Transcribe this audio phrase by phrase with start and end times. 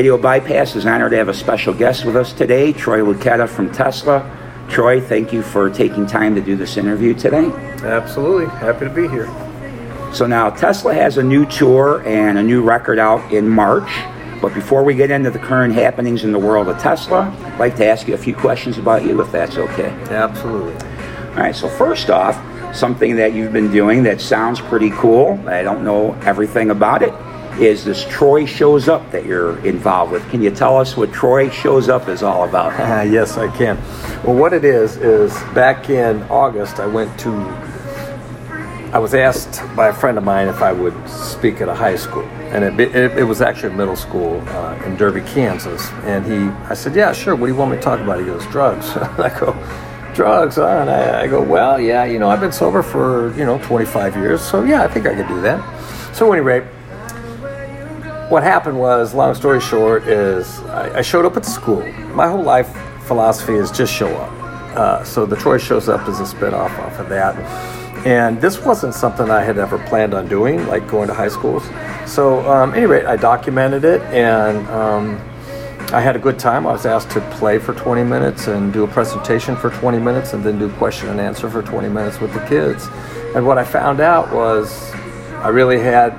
[0.00, 3.70] Radio Bypass is honored to have a special guest with us today, Troy Luccketta from
[3.70, 4.24] Tesla.
[4.70, 7.50] Troy, thank you for taking time to do this interview today.
[7.84, 8.46] Absolutely.
[8.46, 9.26] Happy to be here.
[10.14, 13.90] So now Tesla has a new tour and a new record out in March.
[14.40, 17.76] But before we get into the current happenings in the world of Tesla, I'd like
[17.76, 19.90] to ask you a few questions about you, if that's okay.
[20.08, 20.72] Absolutely.
[21.32, 22.42] All right, so first off,
[22.74, 27.12] something that you've been doing that sounds pretty cool, I don't know everything about it,
[27.58, 30.28] is this Troy Shows Up that you're involved with.
[30.30, 32.72] Can you tell us what Troy Shows Up is all about?
[32.78, 33.76] Uh, yes, I can.
[34.24, 37.30] Well, what it is, is back in August, I went to,
[38.92, 41.96] I was asked by a friend of mine if I would speak at a high
[41.96, 42.24] school.
[42.52, 45.90] And it, it, it was actually a middle school uh, in Derby, Kansas.
[46.04, 47.34] And he, I said, yeah, sure.
[47.34, 48.20] What do you want me to talk about?
[48.20, 48.88] He goes, drugs.
[48.96, 49.52] I go,
[50.14, 50.66] drugs, huh?
[50.66, 54.16] And I, I go, well, yeah, you know, I've been sober for, you know, 25
[54.16, 54.40] years.
[54.40, 55.60] So, yeah, I think I could do that.
[56.14, 56.64] So, at any rate,
[58.30, 61.84] what happened was, long story short, is I, I showed up at school.
[62.14, 62.72] My whole life
[63.06, 64.32] philosophy is just show up.
[64.76, 67.34] Uh, so the Troy shows up as a spin-off off of that.
[68.06, 71.68] And this wasn't something I had ever planned on doing, like going to high schools.
[72.06, 75.16] So, um, anyway, I documented it and um,
[75.92, 76.68] I had a good time.
[76.68, 80.34] I was asked to play for 20 minutes and do a presentation for 20 minutes
[80.34, 82.86] and then do question and answer for 20 minutes with the kids.
[83.34, 84.92] And what I found out was
[85.42, 86.12] I really had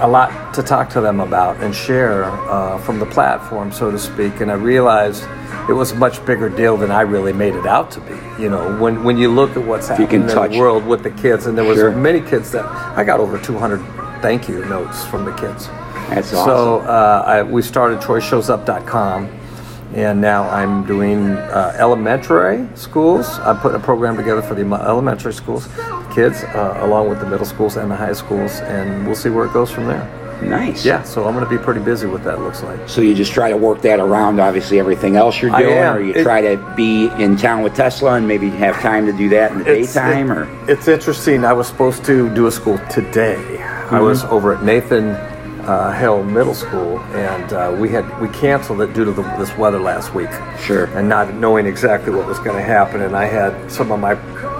[0.00, 3.98] a lot to talk to them about and share uh, from the platform, so to
[3.98, 4.40] speak.
[4.40, 5.24] And I realized
[5.68, 8.14] it was a much bigger deal than I really made it out to be.
[8.42, 11.46] You know, when when you look at what's happening in the world with the kids,
[11.46, 11.90] and there was Sure.
[11.92, 13.80] many kids that I got over 200
[14.22, 15.68] thank you notes from the kids.
[16.10, 16.38] That's So
[16.80, 16.88] awesome.
[16.88, 19.28] uh, I, we started TroyShowsUp.com,
[19.94, 23.28] and now I'm doing uh, elementary schools.
[23.40, 25.66] I'm putting a program together for the elementary schools,
[26.16, 29.44] kids, uh, along with the middle schools and the high schools, and we'll see where
[29.46, 30.04] it goes from there.
[30.42, 30.84] Nice.
[30.84, 32.40] Yeah, so I'm going to be pretty busy with that.
[32.40, 32.78] Looks like.
[32.88, 36.12] So you just try to work that around, obviously, everything else you're doing, or you
[36.14, 39.52] It- try to be in town with Tesla and maybe have time to do that
[39.52, 41.44] in the daytime, it- or it's interesting.
[41.44, 43.38] I was supposed to do a school today.
[43.90, 44.34] I was Mm-hmm.
[44.34, 45.16] over at Nathan
[45.66, 49.52] uh, Hill Middle School, and uh, we had we canceled it due to the, this
[49.56, 50.30] weather last week.
[50.60, 50.84] Sure.
[50.96, 54.14] And not knowing exactly what was going to happen, and I had some of my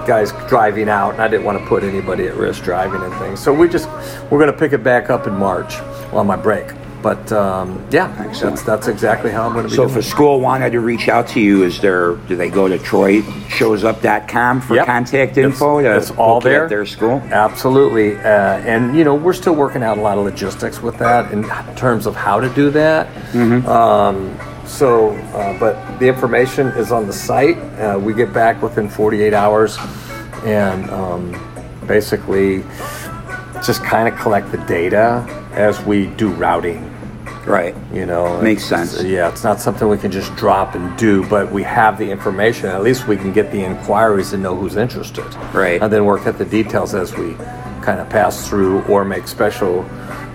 [0.07, 3.39] guys driving out, and I didn't want to put anybody at risk driving and things.
[3.39, 3.87] So we just
[4.31, 5.75] we're going to pick it back up in March
[6.13, 6.67] on my break.
[7.03, 8.55] But um, yeah, Excellent.
[8.55, 9.75] that's that's exactly how I'm going to be.
[9.75, 12.15] So doing if a school wanted to reach out to you, is there?
[12.15, 14.85] Do they go to Troy TroyShowsUp.com for Yep.
[14.87, 15.79] contact It's- info?
[15.81, 16.63] to it's all there.
[16.63, 17.21] At their school.
[17.31, 21.31] Absolutely, uh, and you know we're still working out a lot of logistics with that
[21.31, 21.43] in
[21.75, 23.07] terms of how to do that.
[23.67, 24.35] Um,
[24.67, 27.57] so, uh, but the information is on the site.
[27.79, 29.77] Uh, we get back within 48 hours,
[30.43, 31.31] and um,
[31.87, 32.63] basically
[33.65, 36.93] just kind of collect the data as we do routing.
[37.45, 37.73] Right.
[37.93, 39.01] You know, Makes sense.
[39.01, 42.65] Yeah, it's not something we can just drop and do, but we have the information.
[42.65, 45.25] At least we can get the inquiries and know who's interested.
[45.53, 45.81] Right.
[45.81, 47.35] And then work at the details as we
[47.81, 49.83] kind of pass through or make special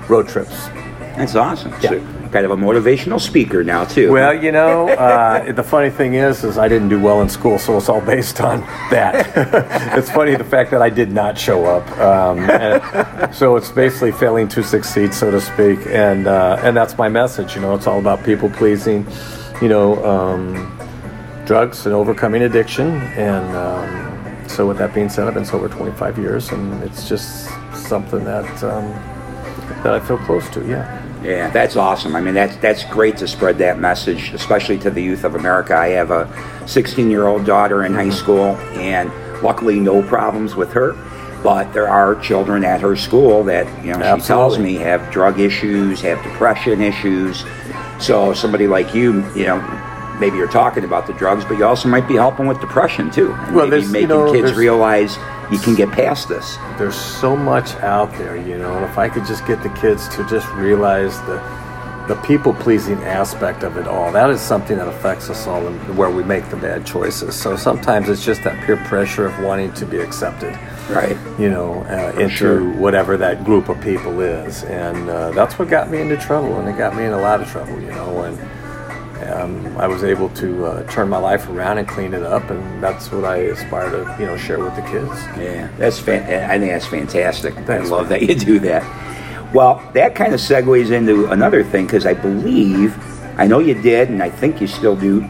[0.09, 0.69] road trips.
[1.17, 1.73] That's awesome.
[1.83, 1.91] Yeah.
[1.91, 4.11] So kind of a motivational speaker now too.
[4.11, 7.59] Well, you know, uh, the funny thing is, is I didn't do well in school,
[7.59, 9.31] so it's all based on that.
[9.97, 14.49] it's funny the fact that I did not show up, um, so it's basically failing
[14.49, 17.55] to succeed, so to speak, and uh, and that's my message.
[17.55, 19.07] You know, it's all about people pleasing,
[19.61, 20.79] you know, um,
[21.45, 26.19] drugs and overcoming addiction, and um, so with that being said, I've been sober 25
[26.19, 28.89] years, and it's just something that um,
[29.83, 30.67] that I feel close to.
[30.67, 31.02] Yeah.
[31.23, 32.17] Yeah, that's awesome.
[32.17, 35.77] I mean, that's that's great to spread that message, especially to the youth of America.
[35.77, 36.25] I have a
[36.65, 39.11] 16-year-old daughter in high school, and
[39.43, 40.95] luckily no problems with her.
[41.43, 45.41] But there are children at her school that you know she tells me have drug
[45.41, 47.45] issues, have depression issues.
[47.99, 49.61] So somebody like you, you know,
[50.21, 53.33] maybe you're talking about the drugs, but you also might be helping with depression too.
[53.33, 55.17] And Well, maybe there's- you making know, kids realize
[55.53, 56.57] you can get past this.
[56.79, 60.09] there's so much out there, you know, and if I could just get the kids
[60.17, 61.41] to just realize the
[62.09, 65.97] the people pleasing aspect of it all, that is something that affects us all and
[65.97, 67.33] where we make the bad choices.
[67.37, 70.59] So sometimes it's just that peer pressure of wanting to be accepted,
[70.91, 71.17] Right.
[71.39, 72.73] you know, uh, into sure.
[72.73, 74.65] whatever that group of people is.
[74.65, 77.41] And uh, that's what got me into trouble, and it got me in a lot
[77.41, 78.37] of trouble, you know, and
[79.31, 82.83] um, I was able to uh, turn my life around and clean it up, and
[82.83, 85.11] that's what I aspire to, you know, share with the kids.
[85.39, 87.55] Yeah, that's fan- I think that's fantastic.
[87.55, 88.21] Thanks, I love man.
[88.21, 88.83] that you do that.
[89.55, 92.97] Well, that kind of segues into another thing because I believe,
[93.39, 95.21] I know you did, and I think you still do.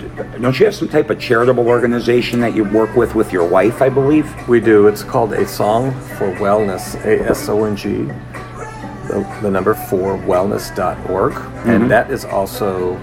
[0.40, 3.82] Don't you have some type of charitable organization that you work with with your wife?
[3.82, 4.32] I believe.
[4.48, 4.86] We do.
[4.86, 8.04] It's called A Song for Wellness, A S O N G,
[9.08, 11.32] the, the number four, wellness.org.
[11.66, 12.96] And that is also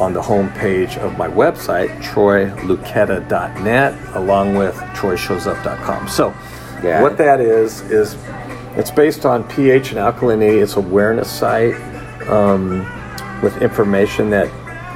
[0.00, 6.08] on the homepage of my website, troyluccketta.net, along with troyshowsup.com.
[6.08, 6.34] So,
[6.82, 8.16] Got what that is, is
[8.76, 10.62] it's based on pH and alkalinity.
[10.62, 11.74] It's awareness site
[12.28, 12.80] um,
[13.42, 14.50] with information that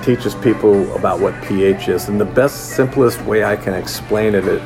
[0.05, 2.09] teaches people about what pH is.
[2.09, 4.61] And the best, simplest way I can explain it is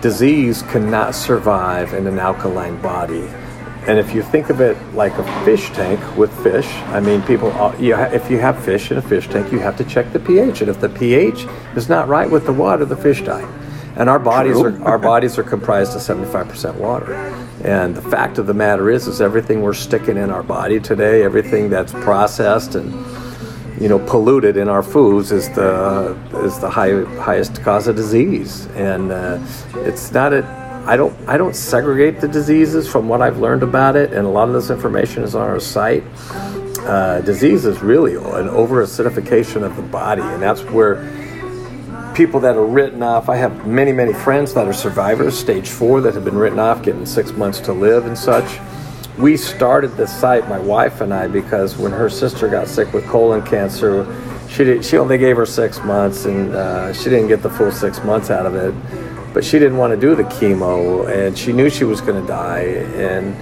[0.00, 3.26] disease cannot survive in an alkaline body.
[3.86, 7.52] And if you think of it like a fish tank with fish, I mean, people,
[7.52, 10.10] uh, you ha- if you have fish in a fish tank, you have to check
[10.12, 10.62] the pH.
[10.62, 13.46] And if the pH is not right with the water, the fish die.
[13.96, 14.82] And our bodies True.
[14.82, 17.14] are our bodies are comprised of 75% water.
[17.62, 21.22] And the fact of the matter is, is everything we're sticking in our body today,
[21.22, 22.92] everything that's processed and
[23.80, 28.66] you know polluted in our foods is the is the high, highest cause of disease
[28.76, 29.38] and uh,
[29.78, 33.96] it's not a I don't I don't segregate the diseases from what I've learned about
[33.96, 36.04] it and a lot of this information is on our site
[36.80, 40.96] uh, disease is really an over acidification of the body and that's where
[42.14, 46.00] people that are written off I have many many friends that are survivors stage four
[46.02, 48.60] that have been written off getting six months to live and such
[49.18, 53.06] we started this site, my wife and I, because when her sister got sick with
[53.06, 54.04] colon cancer,
[54.48, 57.70] she did, she only gave her six months, and uh, she didn't get the full
[57.70, 58.74] six months out of it.
[59.34, 62.26] But she didn't want to do the chemo, and she knew she was going to
[62.26, 62.60] die,
[62.94, 63.36] and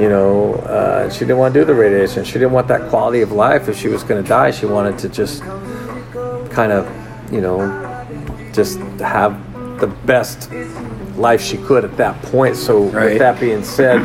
[0.00, 2.24] you know, uh, she didn't want to do the radiation.
[2.24, 3.68] She didn't want that quality of life.
[3.68, 5.42] If she was going to die, she wanted to just
[6.50, 6.86] kind of,
[7.32, 7.58] you know,
[8.52, 9.38] just have
[9.80, 10.50] the best
[11.16, 12.56] life she could at that point.
[12.56, 13.10] So, Right.
[13.10, 14.02] with that being said,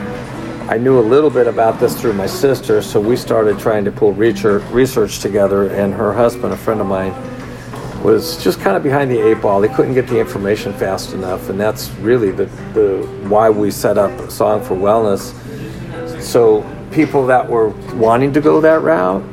[0.70, 3.92] I knew a little bit about this through my sister, so we started trying to
[3.92, 5.68] pull research, research together.
[5.68, 7.14] And her husband, a friend of mine,
[8.04, 9.62] was just kind of behind the eight ball.
[9.62, 13.98] They couldn't get the information fast enough, and that's really the, the why we set
[13.98, 15.34] up a song for wellness.
[16.22, 19.24] So people that were wanting to go that route,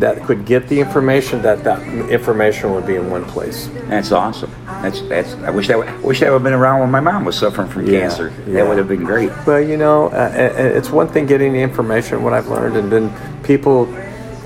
[0.00, 3.68] that could get the information, that that information would be in one place.
[3.88, 4.50] That's awesome.
[4.66, 5.34] That's that's.
[5.34, 7.36] I wish that would, I wish that would have been around when my mom was
[7.38, 8.32] suffering from Yeah, cancer.
[8.46, 8.54] yeah.
[8.54, 9.30] That would have been great.
[9.44, 12.90] But you know, uh, uh, it's one thing getting the information, what I've learned, and
[12.90, 13.86] then people,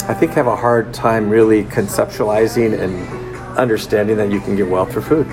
[0.09, 3.28] I think, have a hard time really conceptualizing and
[3.59, 5.27] understanding that you can get well through food.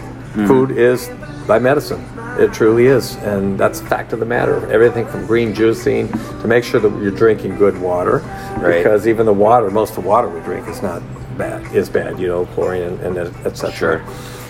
[0.48, 1.10] Food is
[1.48, 2.04] by medicine.
[2.38, 4.70] It truly is, and that's the fact of the matter.
[4.70, 8.18] Everything from green juicing to make sure that you're drinking good water,
[8.58, 8.84] Right.
[8.84, 11.02] because even the water, most of the water we drink is not
[11.38, 11.74] bad.
[11.74, 13.72] Is bad, you know, chlorine and, and etc.
[13.72, 14.04] Sure.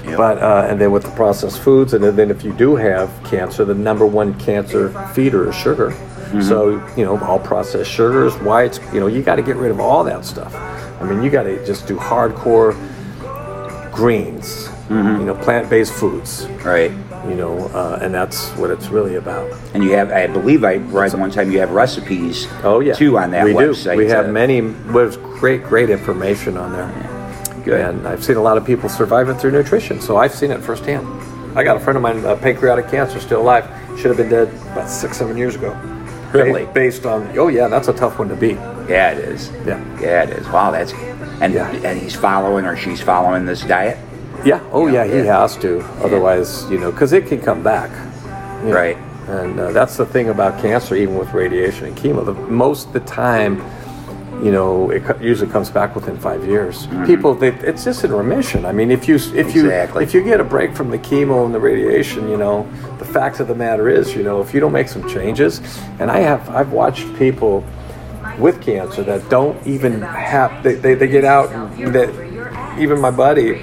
[0.10, 0.18] Yep.
[0.18, 3.64] But uh, and then with the processed foods, and then if you do have cancer,
[3.66, 5.92] the number one cancer feeder is sugar.
[5.92, 6.42] Mm-hmm.
[6.42, 8.80] So you know all processed sugars, whites.
[8.92, 10.56] You know you got to get rid of all that stuff.
[10.56, 12.74] I mean you got to just do hardcore
[13.96, 14.68] greens.
[14.90, 15.22] Mm-hmm.
[15.22, 16.46] You know plant-based foods.
[16.64, 16.92] Right.
[17.28, 19.52] You know, uh, and that's what it's really about.
[19.74, 22.48] And you have, I believe, I read one time you have recipes.
[22.64, 23.94] Oh yeah, Too on that we website.
[23.94, 23.98] do.
[23.98, 24.60] We have many.
[24.62, 27.62] There's great, great information on there.
[27.64, 27.82] Good.
[27.82, 30.62] And I've seen a lot of people survive it through nutrition, so I've seen it
[30.62, 31.08] firsthand.
[31.58, 33.66] I got a friend of mine, uh, pancreatic cancer, still alive.
[33.98, 35.72] Should have been dead about six, seven years ago.
[36.32, 36.66] Really?
[36.74, 38.60] Based on, oh yeah, that's a tough one to beat.
[38.88, 39.50] Yeah, it is.
[39.66, 39.80] Yeah.
[40.00, 40.48] Yeah, it is.
[40.50, 40.92] Wow, that's.
[41.42, 41.70] And Yeah.
[41.72, 43.98] and he's following or she's following this diet.
[44.44, 44.60] Yeah.
[44.72, 45.40] Oh yeah, he Yeah.
[45.42, 45.84] has to.
[46.04, 47.90] Otherwise, you know, because it can come back.
[48.64, 48.76] you know.
[48.76, 48.98] Right.
[49.28, 52.24] And uh, that's the thing about cancer, even with radiation and chemo.
[52.26, 53.62] The, most of the time,
[54.44, 56.88] you know, it usually comes back within five years.
[57.06, 58.66] People, they, it's just in remission.
[58.66, 60.04] I mean, if you if you Exactly.
[60.04, 62.68] if you get a break from the chemo and the radiation, you know,
[63.00, 65.60] the fact of the matter is, you know, if you don't make some changes,
[66.00, 67.64] and I have I've watched people
[68.40, 72.10] with cancer that don't even have they, they, they get out and that
[72.80, 73.56] even my buddy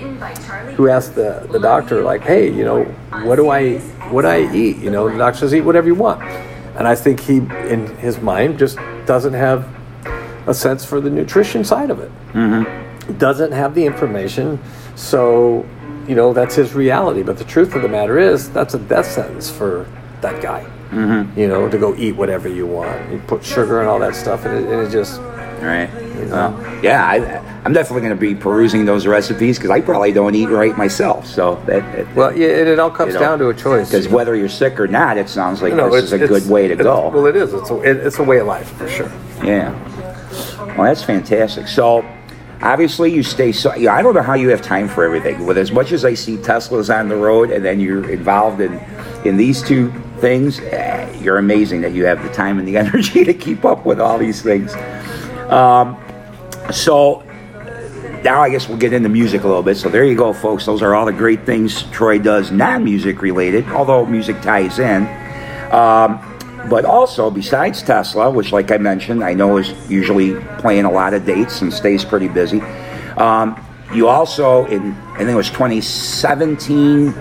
[0.75, 2.85] who asked the, the doctor like hey you know
[3.25, 3.79] what do i
[4.11, 4.77] what do i eat?
[4.79, 6.23] You know the doctor says eat whatever you want.
[6.23, 8.77] And i think he in his mind just
[9.07, 9.69] doesn't have
[10.47, 12.11] a sense for the nutrition side of it.
[12.33, 13.19] Mm-hmm.
[13.19, 14.59] Doesn't have the information.
[14.97, 15.67] So
[16.09, 17.23] you know that's his reality.
[17.23, 19.87] But the truth of the matter is that's a death sentence for
[20.23, 21.41] that guy Mm-hmm.
[21.41, 24.45] you know to go eat whatever you want you put sugar and all that stuff
[24.45, 25.21] and it, and it just
[25.63, 25.89] Right.
[26.27, 26.51] know?
[26.51, 30.35] Well, yeah, I, I'm definitely going to be perusing those recipes because I probably don't
[30.35, 31.27] eat right myself.
[31.27, 31.81] So that.
[31.93, 34.49] that well yeah it, it all comes You down to a choice Because whether you're
[34.49, 37.11] sick or not, it sounds like You this is a good way to go.
[37.11, 37.55] Well, it is.
[37.55, 39.13] It's a, it, it's a way of life for sure.
[39.45, 39.71] Yeah.
[40.77, 41.69] Well, that's fantastic.
[41.69, 42.05] So,
[42.63, 43.53] obviously, you stay.
[43.53, 45.45] So, yeah, I don't know how you have time for everything.
[45.45, 48.81] With as much as I see Teslas on the road, and then you're involved in
[49.25, 49.93] in these two
[50.23, 53.85] things, eh, you're amazing that you have the time and the energy to keep up
[53.85, 54.73] with all these things.
[55.53, 56.03] Um,
[56.73, 57.23] so.
[58.25, 59.77] Now I guess we'll get into music a little bit.
[59.77, 60.65] So there you go, folks.
[60.65, 65.09] Those are all the great things Troy does, non-music related, although music ties in.
[65.73, 66.21] Um,
[66.71, 71.15] but also, besides Tesla, which, like I mentioned, I know is usually playing a lot
[71.15, 72.61] of dates and stays pretty busy,
[73.17, 73.61] um,
[73.93, 77.13] you also, in I think it was 2017,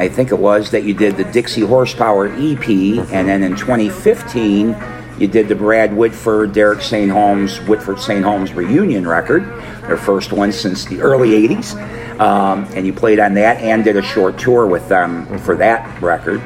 [0.00, 4.74] I think it was, that you did the Dixie Horsepower EP, and then in 2015,
[5.18, 7.10] you did the Brad Whitford, Derek St.
[7.10, 8.24] Holmes, Whitford St.
[8.24, 9.44] Holmes reunion record,
[9.82, 11.74] their first one since the early 80s.
[12.18, 16.00] Um, and you played on that and did a short tour with them for that
[16.00, 16.40] record.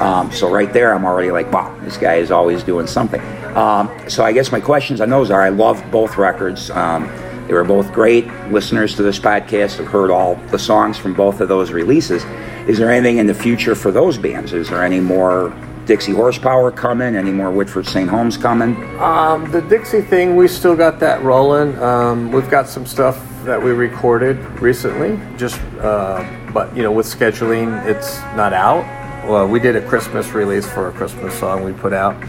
[0.00, 3.20] Um, so right there, I'm already like, wow, this guy is always doing something.
[3.56, 6.70] Um, so I guess my questions on those are: I love both records.
[6.70, 7.04] Um,
[7.46, 8.26] they were both great.
[8.50, 12.24] Listeners to this podcast have heard all the songs from both of those releases.
[12.68, 14.52] Is there anything in the future for those bands?
[14.52, 15.54] Is there any more
[15.86, 17.14] Dixie Horsepower coming?
[17.14, 18.10] Any more Whitford St.
[18.10, 18.74] Holmes coming?
[18.98, 21.78] Um, the Dixie thing, we still got that rolling.
[21.80, 27.06] Um, we've got some stuff that we recorded recently, just uh, but you know, with
[27.06, 28.84] scheduling, it's not out.
[29.28, 32.20] Well, we did a Christmas release for a Christmas song we put out,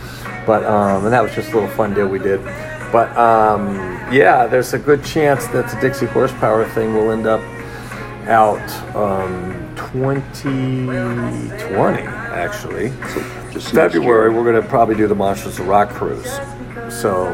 [0.46, 2.40] but um, and that was just a little fun deal we did.
[2.92, 3.76] But um,
[4.12, 7.42] yeah, there's a good chance that the Dixie Horsepower thing will end up
[8.28, 12.90] out um, 2020 actually.
[13.52, 16.40] Just February, we're going to probably do the Monsters of Rock cruise.
[16.90, 17.26] So,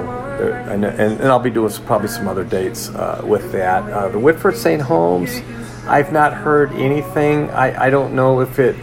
[0.69, 3.83] and, and, and I'll be doing some, probably some other dates uh, with that.
[3.91, 4.81] Uh, the Whitford St.
[4.81, 5.41] Holmes,
[5.85, 7.49] I've not heard anything.
[7.51, 8.75] I, I don't know if it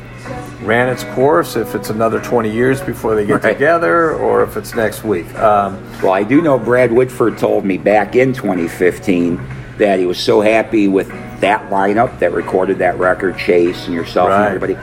[0.62, 3.52] ran its course, if it's another 20 years before they get Right.
[3.54, 5.26] together, or if it's next week.
[5.38, 9.40] Um, Well, I do know Brad Whitford told me back in 2015
[9.78, 11.10] that he was so happy with
[11.40, 14.36] that lineup that recorded that record, Chase and yourself Right.
[14.38, 14.76] and everybody.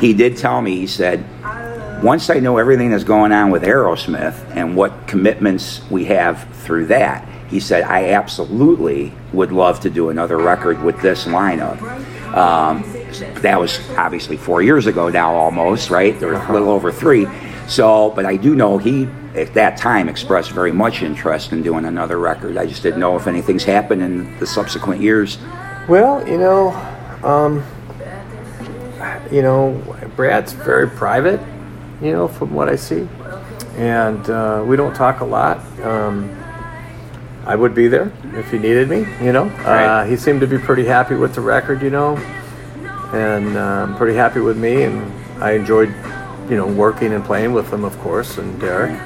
[0.00, 1.24] He did tell me, he said,
[2.02, 6.86] once I know everything that's going on with Aerosmith and what commitments we have through
[6.86, 11.80] that, he he said, I absolutely would love to do another record with this lineup.
[12.36, 12.82] Um,
[13.20, 16.20] that was obviously four years ago now, almost, right?
[16.22, 17.26] Or a little over three.
[17.66, 21.84] So, but I do know he, at that time, expressed very much interest in doing
[21.86, 22.56] another record.
[22.56, 25.38] I just didn't know if anything's happened in the subsequent years.
[25.88, 26.70] Well, you know,
[27.22, 27.64] um,
[29.30, 29.72] you know,
[30.16, 31.40] Brad's very private,
[32.02, 33.08] you know, from what I see,
[33.76, 35.58] and uh, we don't talk a lot.
[35.80, 36.30] Um,
[37.46, 39.44] I would be there if he needed me, you know.
[39.44, 42.16] Uh, he seemed to be pretty happy with the record, you know,
[43.12, 45.88] and um, pretty happy with me, and I enjoyed,
[46.48, 49.00] you know, working and playing with them, of course, and Derek.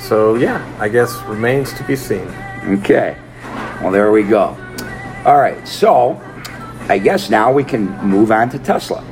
[0.00, 2.28] So yeah, I guess remains to be seen.
[2.64, 3.16] Okay.
[3.80, 4.56] Well, there we go.
[5.24, 5.66] All right.
[5.66, 6.20] So,
[6.88, 9.04] I guess now we can move on to Tesla.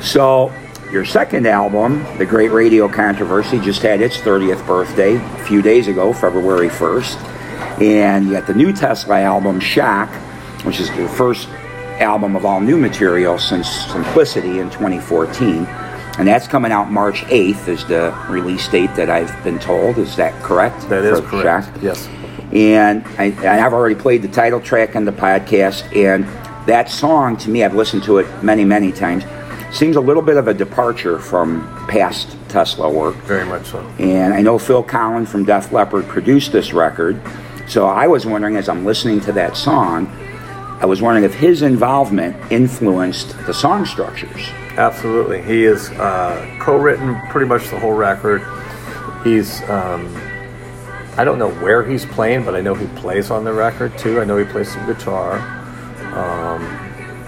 [0.00, 0.52] So,
[0.90, 5.88] your second album, The Great Radio Controversy, just had its 30th birthday a few days
[5.88, 7.80] ago, February 1st.
[7.80, 10.10] And you got the new Tesla album, Shock,
[10.64, 11.48] which is the first
[12.00, 15.66] album of all new material since Simplicity in 2014.
[16.18, 19.96] And that's coming out March 8th, is the release date that I've been told.
[19.98, 20.88] Is that correct?
[20.90, 21.66] That is correct.
[21.66, 21.82] Shock?
[21.82, 22.06] Yes.
[22.52, 25.84] and I, and I've already played the title track on the podcast.
[25.96, 26.24] And
[26.68, 29.24] that song, to me, I've listened to it many, many times.
[29.74, 33.14] Seems a little bit of a departure from past Tesla work.
[33.24, 33.80] Very much so.
[33.98, 37.18] And I know Phil Collen from Def Leppard produced this record.
[37.68, 40.14] So I was wondering, as I'm listening to that song,
[40.82, 44.48] I was wondering if his involvement influenced the song structures.
[44.76, 45.40] Absolutely.
[45.40, 48.42] He has uh, co-written pretty much the whole record.
[49.22, 50.12] He's um,
[51.16, 54.20] I don't know where he's playing, but I know he plays on the record too.
[54.20, 55.38] I know he plays some guitar,
[56.16, 56.64] um,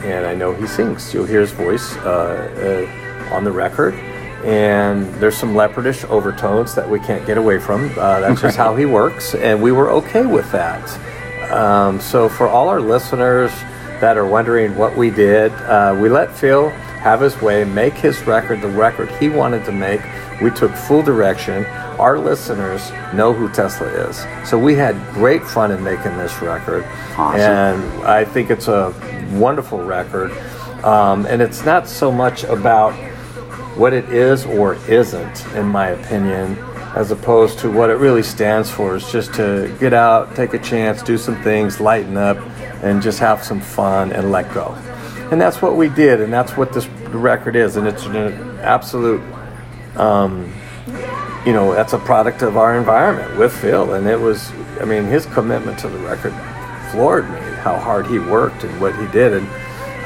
[0.03, 1.15] and I know he sings.
[1.15, 2.89] You'll hear his voice uh,
[3.31, 3.95] uh, on the record.
[4.45, 7.89] And there's some leopardish overtones that we can't get away from.
[7.97, 10.83] Uh, that's just how he works, and we were okay with that.
[11.55, 13.53] Um, so, for all our listeners
[14.01, 18.21] that are wondering what we did, uh, we let Phil have his way, make his
[18.27, 20.01] record the record he wanted to make.
[20.43, 21.65] We took full direction.
[22.01, 24.27] Our listeners know who Tesla is.
[24.49, 26.85] So, we had great fun in making this record.
[27.17, 27.41] Awesome.
[27.41, 28.93] And I think it's a
[29.35, 30.33] wonderful record.
[30.83, 32.95] Um, and it's not so much about
[33.77, 36.57] what it is or isn't, in my opinion,
[36.95, 40.59] as opposed to what it really stands for is just to get out, take a
[40.59, 42.37] chance, do some things, lighten up,
[42.85, 44.73] and just have some fun and let go.
[45.33, 49.21] And that's what we did, and that's what this record is, and it's an absolute,
[49.97, 50.53] um,
[51.45, 55.05] you know, that's a product of our environment with Phil, and it was, I mean,
[55.05, 56.33] his commitment to the record
[56.93, 59.49] floored me, how hard he worked and what he did, and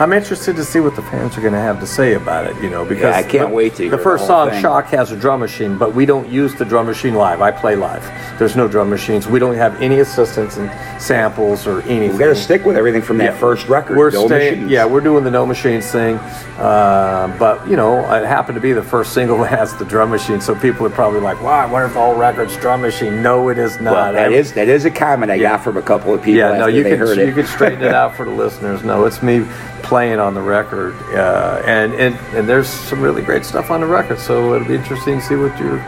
[0.01, 2.55] I'm interested to see what the fans are going to have to say about it,
[2.63, 4.63] you know, because I can't the- wait to hear The the first whole song, thing.
[4.63, 7.41] Shock, has a drum machine, but we don't use the drum machine live.
[7.41, 8.05] I play live.
[8.39, 9.27] There's no drum machines.
[9.27, 12.13] We don't have any assistance and samples or anything.
[12.13, 13.39] We got to stick with everything from that Yeah.
[13.39, 13.97] first record.
[13.97, 14.71] We're no staying, machines.
[14.71, 16.17] yeah, we're doing the no machines thing,
[16.59, 20.11] uh, but you know, it happened to be the first single that has the drum
[20.11, 23.49] machine, so people are probably like, "Wow, I wonder if all record's drum machine." No,
[23.49, 23.93] it is not.
[23.95, 26.39] Well, that I- is that is a comment I got from a couple of people
[26.39, 28.83] yeah, no, you can you can straighten it out for the listeners.
[28.83, 29.45] No, it's me
[29.83, 33.87] playing on the record, uh, and and and there's some really great stuff on the
[33.87, 34.19] record.
[34.19, 35.81] So it'll be interesting to see what you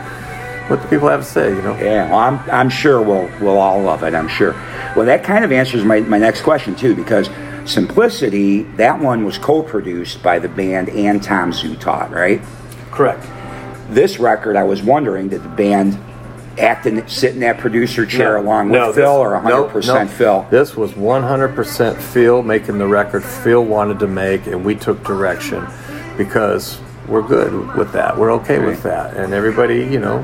[0.71, 1.49] what the people have to say.
[1.49, 1.75] You know.
[1.75, 4.53] Yeah, well, I'm, I'm sure we'll, we'll all love it, I'm sure.
[4.95, 7.29] Well, that kind of answers my, my next question, too, because
[7.65, 12.41] Simplicity, that one was co produced by the band and Tom Zutaut, right?
[12.89, 13.23] Correct.
[13.89, 15.99] This record, I was wondering, did the band
[16.57, 20.03] act in, sit in that producer chair along with No, Phil this- or 100% no,
[20.03, 20.07] no.
[20.07, 20.47] Phil?
[20.49, 25.67] This was 100% Phil making the record Phil wanted to make, and we took direction
[26.17, 28.17] because we're good with that.
[28.17, 30.19] We're okay with that, and everybody, you know,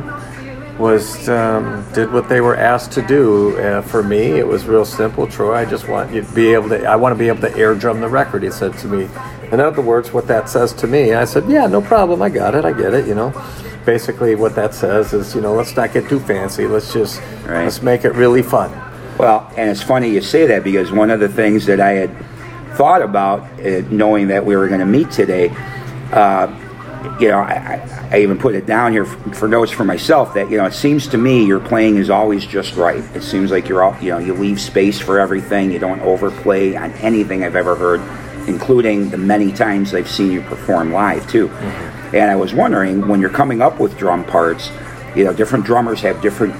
[0.80, 3.58] was um, did what they were asked to do.
[3.58, 5.28] Uh, for me, it was real simple.
[5.28, 6.86] Troy, I just want you to be able to.
[6.86, 8.44] I want to be able to air drum the record.
[8.44, 9.10] He said to me.
[9.52, 12.22] In other words, what that says to me, I said, yeah, no problem.
[12.22, 12.66] I got it.
[12.66, 13.08] I get it.
[13.08, 13.34] You know.
[13.86, 16.68] Basically, what that says is, you know, let's not get too fancy.
[16.68, 17.64] Let's just Right.
[17.64, 18.70] let's make it really fun.
[19.18, 22.12] Well, and it's funny you say that because one of the things that I had
[22.76, 25.50] thought about, uh, knowing that we were going to meet today,
[26.12, 26.48] uh,
[27.20, 30.50] you know, I, I, even put it down here for, for notes for myself that
[30.50, 33.04] you know it seems to me your playing is always just right.
[33.16, 35.72] It seems like you're all, you know you leave space for everything.
[35.72, 38.02] You don't overplay on anything I've ever heard,
[38.48, 41.48] including the many times I've seen you perform live too.
[41.48, 42.16] Mm-hmm.
[42.16, 44.72] And I was wondering when you're coming up with drum parts,
[45.16, 46.56] you know, different drummers have different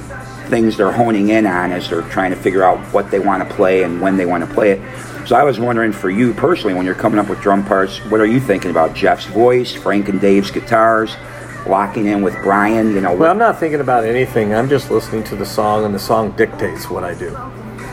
[0.50, 3.56] things they're honing in on as they're trying to figure out what they want to
[3.56, 4.82] play and when they want to play it.
[5.28, 8.22] So I was wondering for you personally, when you're coming up with drum parts, what
[8.22, 11.18] are you thinking about Jeff's voice, Frank and Dave's guitars,
[11.66, 12.94] locking in with Brian?
[12.94, 14.56] You know, Well, I'm not thinking about anything.
[14.56, 17.38] I'm just listening to the song, and the song dictates what I do.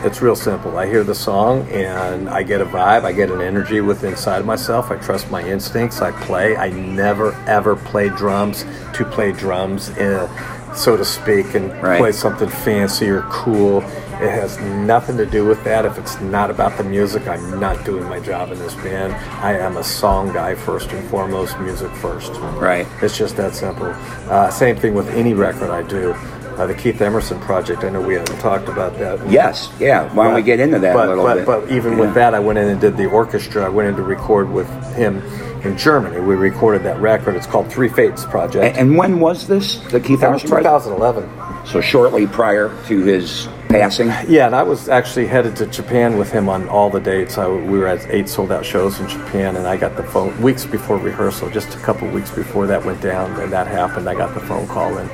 [0.05, 0.77] It's real simple.
[0.77, 3.05] I hear the song and I get a vibe.
[3.05, 4.91] I get an energy within inside of myself.
[4.91, 5.99] I trust my instincts.
[5.99, 6.55] I play.
[6.55, 10.27] I never ever play drums to play drums, uh,
[10.75, 11.99] so to speak, and Right.
[11.99, 13.83] play something fancy or cool.
[14.21, 15.85] It has nothing to do with that.
[15.85, 19.13] If it's not about the music, I'm not doing my job in this band.
[19.41, 22.31] I am a song guy first and foremost, music first.
[22.57, 22.87] Right.
[23.01, 23.93] It's just that simple.
[24.29, 26.15] Uh, same thing with any record I do.
[26.57, 27.83] Uh, the Keith Emerson project.
[27.83, 29.29] I know we haven't talked about that.
[29.29, 30.13] Yes, yeah.
[30.13, 31.45] Why don't we get into that but, a little but, bit?
[31.45, 31.99] But even Yeah.
[31.99, 33.65] with that, I went in and did the orchestra.
[33.65, 35.21] I went in to record with him
[35.65, 36.21] in Germany.
[36.21, 37.35] We recorded that record.
[37.35, 38.63] It's called Three Fates Project.
[38.63, 39.79] And, and when was this?
[39.91, 40.85] The Keith that was Emerson project?
[40.85, 41.65] 2011.
[41.65, 44.07] So shortly prior to his passing.
[44.29, 47.37] Yeah, and I was actually headed to Japan with him on all the dates.
[47.37, 50.39] I, we were at eight sold out shows in Japan, and I got the phone
[50.41, 54.07] weeks before rehearsal, just a couple weeks before that went down, and that happened.
[54.07, 55.09] I got the phone call and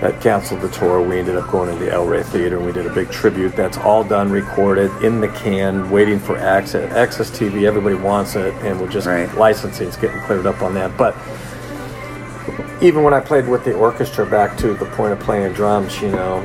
[0.00, 1.02] that canceled the tour.
[1.02, 3.56] We ended up going to the El Rey Theater, and we did a big tribute.
[3.56, 6.92] That's all done, recorded in the can, waiting for access.
[6.92, 9.28] AXS TV, everybody wants it, and we're just Right.
[9.30, 10.96] It's getting cleared up on that.
[10.96, 11.16] But
[12.82, 16.10] even when I played with the orchestra, back to the point of playing drums, you
[16.10, 16.36] know,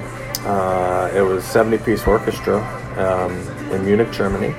[0.46, 2.62] uh, it was 70 piece orchestra
[2.98, 3.32] um,
[3.72, 4.56] in Munich, Germany.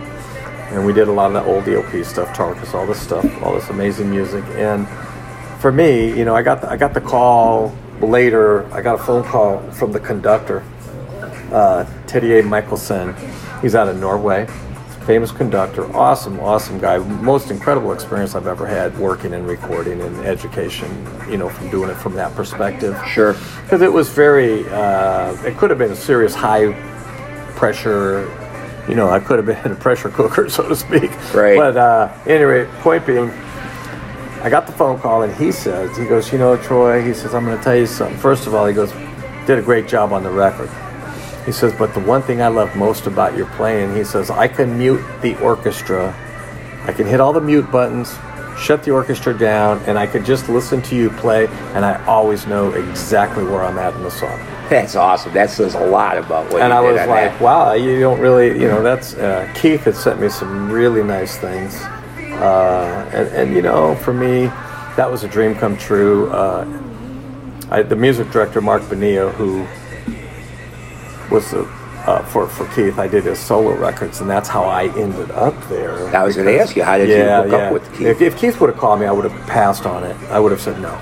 [0.71, 3.55] And we did a lot of that old ELP stuff, Tarkus, all this stuff, all
[3.55, 4.45] this amazing music.
[4.53, 4.89] And
[5.61, 7.75] for me, you know, I got the, I got the call
[8.09, 8.73] later.
[8.73, 10.63] I got a phone call from the conductor,
[11.53, 13.15] uh, Terje Mikkelsen.
[13.61, 14.47] He's out of Norway,
[15.07, 16.99] famous conductor, awesome, awesome guy.
[16.99, 20.89] Most incredible experience I've ever had working and recording and education.
[21.31, 23.35] You know, from doing it from that perspective Sure.
[23.63, 26.73] because it was very uh, it could have been a serious high
[27.57, 28.29] pressure
[28.89, 31.57] you know i could have been a pressure cooker so to speak Right.
[31.57, 33.31] but uh, anyway point being
[34.45, 37.35] i got the phone call and he says he goes you know troy he says
[37.35, 38.93] i'm going to tell you something first of all he goes
[39.47, 40.71] did a great job on the record
[41.45, 44.47] he says but the one thing i love most about your playing he says i
[44.49, 46.15] can mute the orchestra
[46.87, 48.15] I can hit all the mute buttons,
[48.59, 52.47] shut the orchestra down, and I could just listen to you play, and I always
[52.47, 54.39] know exactly where I'm at in the song.
[54.69, 55.33] That's awesome.
[55.33, 57.41] That says a lot about what And I was like, that.
[57.41, 61.39] wow, you don't really, you know, that's uh, Keith had sent me some really nice
[61.39, 61.75] things,
[62.41, 64.47] uh, and, and you know, for me,
[64.97, 66.31] that was a dream come true.
[66.31, 66.67] Uh,
[67.71, 69.67] I, the music director Marc Bonilla, who
[71.35, 71.63] was the,
[72.07, 75.55] uh, for for Keith, I did his solo records, and that's how I ended up
[75.69, 76.15] there.
[76.15, 77.67] I was going to ask you, how did yeah, you hook yeah.
[77.67, 78.07] up with Keith?
[78.07, 80.17] If, if Keith would have called me, I would have passed on it.
[80.31, 81.01] I would have said no.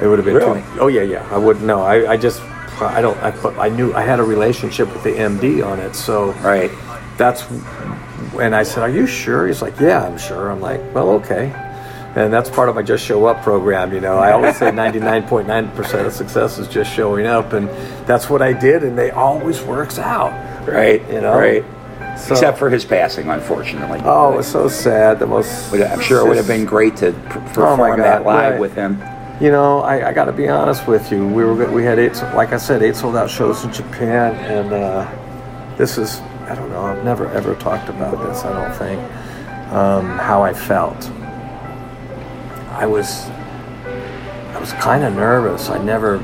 [0.00, 0.62] It would have been Really?
[0.62, 0.80] too.
[0.80, 1.28] Oh yeah, yeah.
[1.30, 1.82] I would no.
[1.82, 2.42] I, I just
[2.80, 3.16] I don't.
[3.18, 6.70] I I knew I had a relationship with the MD on it, so right.
[7.16, 7.44] that's.
[8.40, 11.52] And I said, "Are you sure?" He's like, "Yeah, I'm sure." I'm like, "Well, okay."
[12.14, 13.92] And that's part of my just show up program.
[13.94, 17.68] You know, I always say 99.9% of success is just showing up, and
[18.06, 20.32] that's what I did, and they always works out.
[20.68, 21.00] Right.
[21.10, 21.38] You know?
[21.38, 21.64] Right.
[22.18, 24.00] So, Except for his passing, unfortunately.
[24.04, 25.18] oh, it was so sad.
[25.18, 25.72] The most.
[25.72, 28.60] I'm sure it would have been great to pr- perform Oh my that live right.
[28.60, 29.02] with him.
[29.40, 31.26] You know, I, I got to be honest with you.
[31.26, 34.72] We were we had eight, like I said, eight sold out shows in Japan, and
[34.72, 35.10] uh,
[35.78, 36.20] this is
[36.52, 36.82] I don't know.
[36.82, 38.44] I've never ever talked about this.
[38.44, 39.00] I don't think
[39.72, 41.10] um, how I felt.
[42.72, 43.24] I was
[44.54, 45.70] I was kind of nervous.
[45.70, 46.18] I never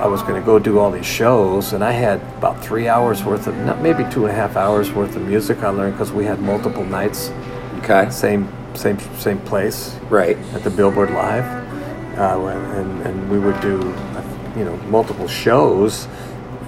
[0.00, 3.22] I was going to go do all these shows, and I had about three hours
[3.22, 6.10] worth of, not maybe two and a half hours worth of music I learned because
[6.10, 7.30] we had multiple nights,
[7.78, 8.10] Okay.
[8.10, 10.36] same same same place Right.
[10.52, 11.44] at the Billboard Live,
[12.18, 13.94] uh, and and we would do,
[14.56, 16.08] you know, multiple shows.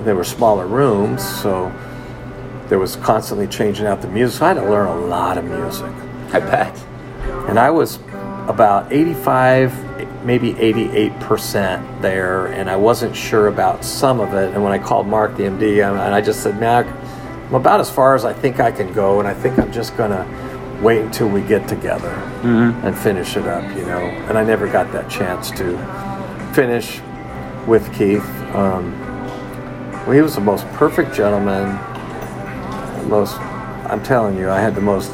[0.05, 1.73] There were smaller rooms, so
[2.69, 4.39] there was constantly changing out the music.
[4.39, 5.93] So I had to learn a lot of music,
[6.33, 6.77] I bet.
[7.49, 7.99] and I was
[8.49, 14.53] about 85, maybe 88 percent there, and I wasn't sure about some of it.
[14.55, 16.87] And when I called Mark, the MD, and I just said, Mark,
[17.49, 19.97] I'm about as far as I think I can go, and I think I'm just
[19.97, 20.27] gonna
[20.83, 22.11] wait until we get together
[22.85, 23.99] and finish it up, you know.
[24.29, 25.77] And I never got that chance to
[26.55, 27.01] finish
[27.67, 28.25] with Keith.
[28.55, 28.93] Um,
[30.05, 31.77] well, he was the most perfect gentleman.
[33.07, 35.13] Most, I'm telling you, I had the most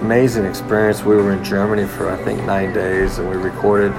[0.00, 1.02] amazing experience.
[1.02, 3.92] We were in Germany for I think nine days, and we recorded.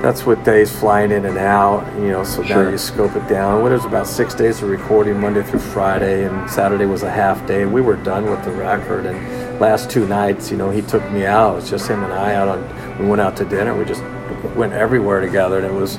[0.00, 2.22] That's with days flying in and out, you know.
[2.22, 3.62] So now you scope it down.
[3.62, 7.10] Well, it was about six days of recording, Monday through Friday, and Saturday was a
[7.10, 7.64] half day.
[7.66, 11.26] We were done with the record, and last two nights, you know, he took me
[11.26, 11.52] out.
[11.52, 12.98] It was just him and I out on.
[12.98, 13.76] We went out to dinner.
[13.76, 14.02] We just
[14.54, 15.98] went everywhere together, and it was.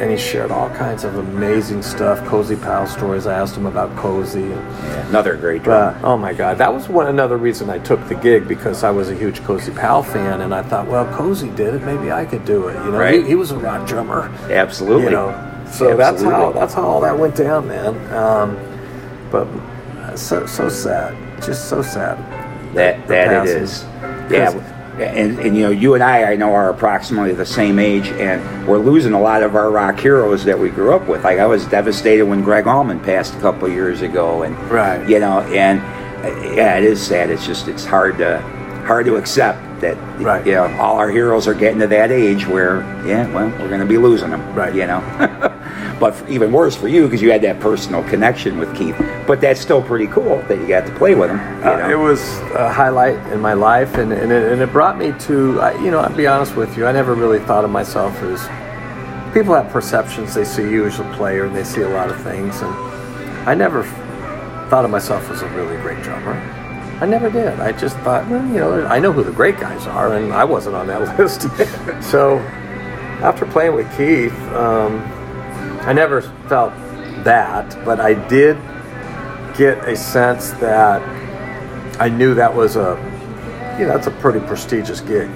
[0.00, 3.26] And he shared all kinds of amazing stuff, Cozy Powell stories.
[3.26, 4.40] I asked him about Cozy.
[4.40, 5.98] Yeah, another great drummer.
[6.00, 8.90] but oh my God, that was one another reason I took the gig because I
[8.90, 12.24] was a huge Cozy Powell fan, and I thought, well, Cozy did it, maybe I
[12.24, 12.82] could do it.
[12.84, 13.20] You know, Right.
[13.22, 14.28] he, he was a rock drummer.
[14.48, 15.04] Absolutely.
[15.04, 17.94] You know, so that's how that's how all that went down, man.
[18.14, 18.56] Um,
[19.30, 19.46] but
[19.98, 22.16] uh, so so sad, just so sad.
[22.74, 23.82] That that it is.
[24.30, 24.48] Yeah.
[25.00, 28.66] And, and you know, you and I, I know, are approximately the same age, and
[28.68, 31.24] we're losing a lot of our rock heroes that we grew up with.
[31.24, 35.08] Like I was devastated when Gregg Allman passed a couple of years ago, and Right.
[35.08, 35.80] you know, and
[36.54, 37.30] yeah, it is sad.
[37.30, 38.40] It's just it's hard to
[38.86, 40.44] hard to accept that Right.
[40.46, 43.80] you know all our heroes are getting to that age where yeah, well, we're going
[43.80, 44.74] to be losing them, Right.
[44.74, 45.56] You know.
[46.00, 48.96] But even worse for you because you had that personal connection with Keith.
[49.26, 51.38] But that's still pretty cool that you got to play with him.
[51.38, 52.22] You Uh, it was
[52.54, 55.34] a highlight in my life, and, and, it, and it brought me to,
[55.84, 58.48] you know, I'll be honest with you, I never really thought of myself as.
[59.34, 60.34] People have perceptions.
[60.34, 62.74] They see you as a player, and they see a lot of things, and
[63.48, 63.84] I never
[64.70, 66.32] thought of myself as a really great drummer.
[67.00, 67.60] I never did.
[67.60, 70.44] I just thought, well, you know, I know who the great guys are, and I
[70.44, 71.42] wasn't on that list.
[72.02, 72.38] so,
[73.22, 74.98] after playing with Keith, um,
[75.80, 76.72] I never felt
[77.24, 78.56] that, but I did
[79.56, 81.00] get a sense that
[82.00, 82.96] I knew that was a,
[83.78, 85.28] you know, that's a pretty prestigious gig.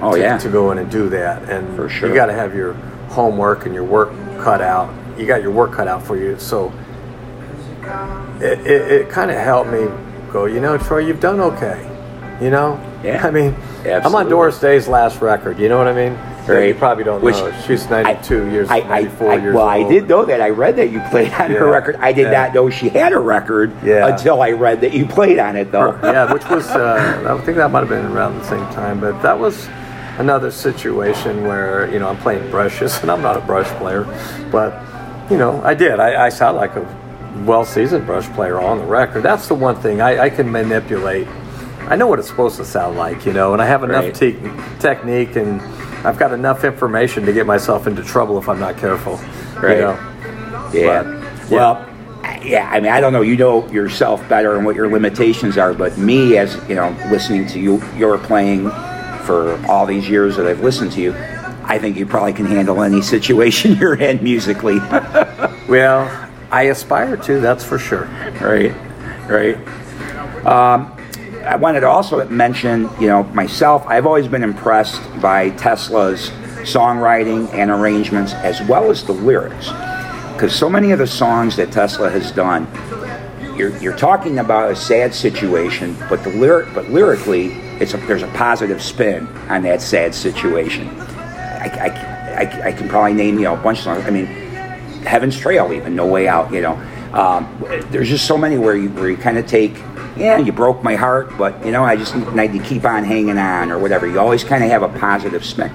[0.00, 0.38] oh to, yeah.
[0.38, 2.08] to go in and do that, and For sure.
[2.08, 2.74] you got to have your
[3.10, 4.10] homework and your work
[4.42, 4.92] cut out.
[5.18, 6.72] You got your work cut out for you, so
[8.40, 9.86] it, it, it kind of helped me
[10.32, 10.44] go.
[10.44, 11.84] You know, Troy, you've done okay.
[12.40, 13.26] You know, Yeah.
[13.26, 14.30] I mean, I'm on Absolutely.
[14.30, 15.58] Doris Day's last record.
[15.58, 16.12] You know what I mean?
[16.48, 16.68] Right.
[16.68, 17.52] You probably don't Which know.
[17.66, 19.70] She's 92 years, I, 94 I, years well, old.
[19.86, 20.40] I did know that.
[20.40, 21.96] I read that you played on her record.
[21.96, 22.44] I did Yeah.
[22.46, 24.08] not know she had a record Yeah.
[24.08, 25.98] until I read that you played on it, though.
[26.02, 29.20] yeah, which was uh, I think that might have been around the same time, but
[29.22, 29.68] that was
[30.18, 34.04] another situation where you know I'm playing brushes and I'm not a brush player,
[34.50, 34.82] but
[35.30, 36.00] you know I did.
[36.00, 36.82] I, I sound like a
[37.44, 39.22] well-seasoned brush player on the record.
[39.22, 41.28] That's the one thing I, I can manipulate.
[41.86, 44.14] I know what it's supposed to sound like, you know, and I have enough Right.
[44.14, 44.36] te-
[44.80, 45.60] technique and
[46.04, 49.16] I've got enough information to get myself into trouble if I'm not careful.
[49.60, 49.76] Right.
[49.76, 50.70] You know?
[50.72, 51.02] Yeah.
[51.02, 51.88] But, well,
[52.44, 52.68] yeah.
[52.70, 53.22] I mean, I don't know.
[53.22, 55.74] You know yourself better and what your limitations are.
[55.74, 58.70] But me, as you know, listening to you, your playing
[59.24, 61.14] for all these years that I've listened to you,
[61.64, 64.78] I think you probably can handle any situation you're in musically.
[65.68, 68.06] Well, I aspire to, that's for sure.
[68.40, 68.74] right,
[69.28, 69.56] right.
[70.46, 70.97] Um,
[71.44, 73.84] I wanted to also mention, you know, myself.
[73.86, 76.30] I've always been impressed by Tesla's
[76.62, 79.68] songwriting and arrangements, as well as the lyrics,
[80.34, 82.66] because so many of the songs that Tesla has done,
[83.56, 88.22] you're, you're talking about a sad situation, but the lyric, but lyrically, it's a, there's
[88.22, 90.88] a positive spin on that sad situation.
[91.00, 94.04] I, I, I, I can probably name you know a bunch of songs.
[94.04, 94.26] I mean,
[95.04, 96.52] Heaven's Trail, even No Way Out.
[96.52, 96.74] You know,
[97.12, 99.74] um, there's just so many where you where you kind of take,
[100.18, 103.38] yeah, you broke my heart, but you know, I just need to keep on hanging
[103.38, 104.06] on or whatever.
[104.06, 105.72] You always kind of have a positive spin.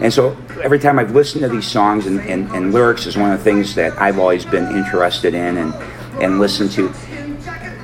[0.00, 3.32] And so every time I've listened to these songs and, and, and lyrics is one
[3.32, 5.74] of the things that I've always been interested in and,
[6.22, 6.92] and listened to.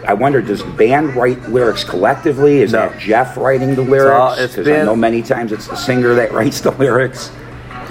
[0.07, 2.59] I wonder, does the band write lyrics collectively?
[2.61, 2.89] Is No.
[2.89, 4.57] that Jeff writing the lyrics?
[4.57, 7.31] Because I know many times it's the singer that writes the lyrics.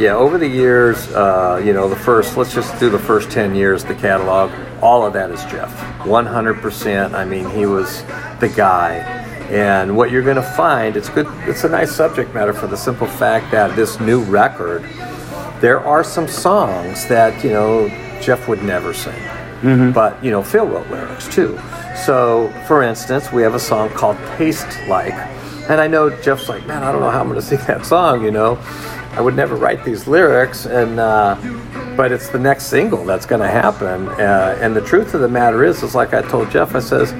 [0.02, 3.54] Yeah, over the years, uh, you know, the first, let's just do the first 10
[3.54, 4.50] years, the catalog,
[4.82, 5.72] all of that is Jeff.
[6.00, 7.14] 100%.
[7.14, 8.02] I mean, he was
[8.40, 8.96] the guy.
[9.52, 12.76] And what you're going to find, it's good, it's a nice subject matter for the
[12.76, 14.82] simple fact that this new record,
[15.60, 17.88] there are some songs that, you know,
[18.24, 19.14] Jeff would never sing.
[19.94, 21.60] But, you know, Phil wrote lyrics too.
[22.08, 25.14] So, for instance, we have a song called Taste Like.
[25.70, 27.86] And I know Jeff's like, man, I don't know how I'm going to sing that
[27.86, 28.60] song, you know.
[29.14, 31.36] I would never write these lyrics, and uh,
[31.98, 34.08] but it's the next single that's going to happen.
[34.08, 37.12] Uh, and the truth of the matter is, is like I told Jeff, I says,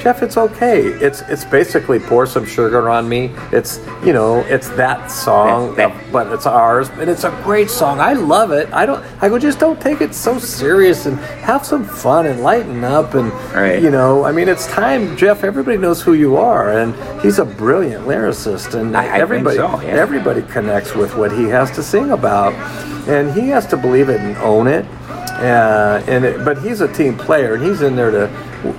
[0.00, 0.80] Jeff, it's okay.
[0.80, 3.30] It's it's basically pour some sugar on me.
[3.52, 5.74] It's you know, it's that song,
[6.12, 8.00] but it's ours, and it's a great song.
[8.00, 8.72] I love it.
[8.72, 9.04] I don't.
[9.22, 13.12] I go, just don't take it so serious and have some fun and lighten up
[13.14, 13.82] and Right.
[13.82, 14.24] you know.
[14.24, 15.44] I mean, it's time, Jeff.
[15.44, 19.56] Everybody knows who you are, and he's a brilliant lyricist, and I- I think everybody
[19.56, 19.88] so, yeah.
[19.88, 22.54] everybody connects with what he has to sing about,
[23.06, 24.86] and he has to believe it and own it.
[25.40, 28.30] Uh, and it, but he's a team player, and he's in there to.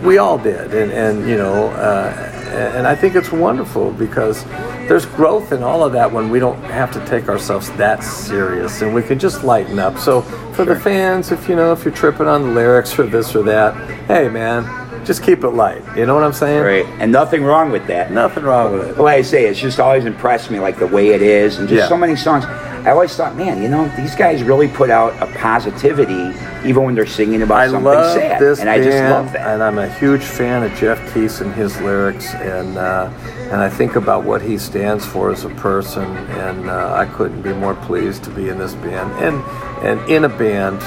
[0.03, 2.31] We all did, and and you know, uh,
[2.75, 4.43] and I think it's wonderful because
[4.87, 8.81] there's growth in all of that when we don't have to take ourselves that serious,
[8.81, 9.97] and we can just lighten up.
[9.97, 10.21] So
[10.53, 13.43] for the fans, if you know if you're tripping on the lyrics or this or
[13.43, 13.75] that,
[14.07, 14.65] hey man,
[15.05, 15.81] just keep it light.
[15.95, 16.63] You know what I'm saying?
[16.63, 16.85] Right.
[16.99, 18.11] And nothing wrong with that.
[18.11, 18.97] Nothing wrong with it.
[18.97, 21.79] Like I say, it's just always impressed me, like the way it is, and just
[21.83, 21.87] Yeah.
[21.89, 22.45] so many songs.
[22.83, 26.35] I always thought, man, you know, these guys really put out a positivity,
[26.67, 28.41] even when they're singing about I something love sad.
[28.59, 29.47] and I band, just love that.
[29.53, 33.09] and I'm a huge fan of Jeff Keith and his lyrics, and uh,
[33.51, 37.43] and I think about what he stands for as a person, and uh, I couldn't
[37.43, 39.43] be more pleased to be in this band and
[39.85, 40.81] and in a band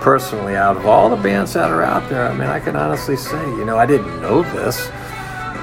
[0.00, 3.16] personally, out of all the bands that are out there, I mean, I can honestly
[3.16, 4.88] say, you know, I didn't know this,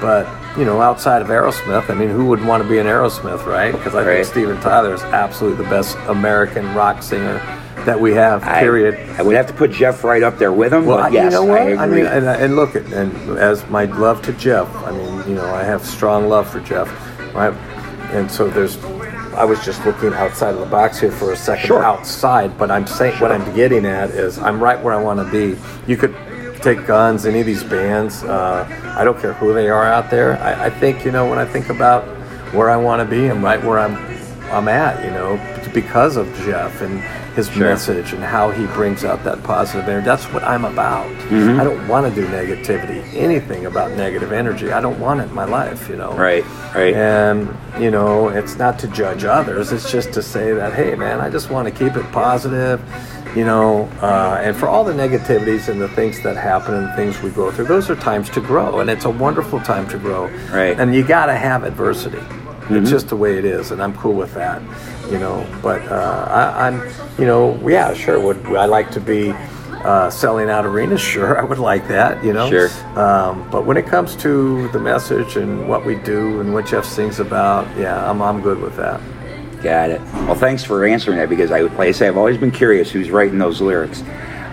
[0.00, 3.46] but you know, outside of Aerosmith, I mean, who wouldn't want to be an Aerosmith,
[3.46, 3.70] right?
[3.72, 4.14] Because I Right.
[4.16, 7.40] think Steven Tyler is absolutely the best American rock singer
[7.84, 8.42] that we have.
[8.42, 8.98] Period.
[9.18, 11.24] I, would have to put Jeff right up there with him, Well, but I- yes,
[11.32, 11.60] you know what?
[11.62, 15.28] I I, mean, and, and look, at and as my love to Jeff, I mean,
[15.28, 16.88] you know, I have strong love for Jeff,
[17.34, 17.54] right?
[18.12, 18.76] And so there's,
[19.38, 21.84] I was just looking outside of the box here for a second, Sure.
[21.84, 25.30] outside, but I'm saying what I'm getting at is I'm right where I want to
[25.30, 25.56] be.
[25.86, 26.12] You could
[26.60, 28.66] take Guns, any of these bands, uh,
[28.98, 30.36] I don't care who they are out there.
[30.42, 32.02] I, I think you know when I think about
[32.52, 33.94] where I want to be, I'm right where I'm,
[34.50, 35.04] I'm at.
[35.04, 35.38] You know,
[35.72, 37.00] because of Jeff and
[37.34, 40.04] his message and how he brings out that positive energy.
[40.04, 41.06] That's what I'm about.
[41.28, 41.60] Mm-hmm.
[41.60, 44.72] I don't want to do negativity, anything about negative energy.
[44.72, 46.12] I don't want it in my life, you know.
[46.14, 46.94] right, right.
[46.94, 47.48] And,
[47.80, 51.30] you know, it's not to judge others, it's just to say that, hey, man, I
[51.30, 52.82] just want to keep it positive,
[53.36, 57.20] you know, uh, and for all the negativities and the things that happen and things
[57.22, 60.26] we go through, those are times to grow, and it's a wonderful time to grow.
[60.50, 60.78] Right.
[60.78, 62.22] And you got to have adversity.
[62.70, 64.60] It's just the way it is, and I'm cool with that,
[65.10, 65.46] you know.
[65.62, 68.20] But uh, I, I'm, you know, yeah, sure.
[68.20, 71.00] Would I like to be uh, selling out arenas?
[71.08, 72.50] Sure, I would like that, you know.
[72.50, 72.68] Sure.
[72.98, 76.84] Um, but when it comes to the message and what we do and what Jeff
[76.84, 79.00] sings about, yeah, I'm, I'm good with that.
[79.62, 80.00] Got it.
[80.00, 83.10] Well, thanks for answering that because I, like I say, I've always been curious who's
[83.10, 84.02] writing those lyrics.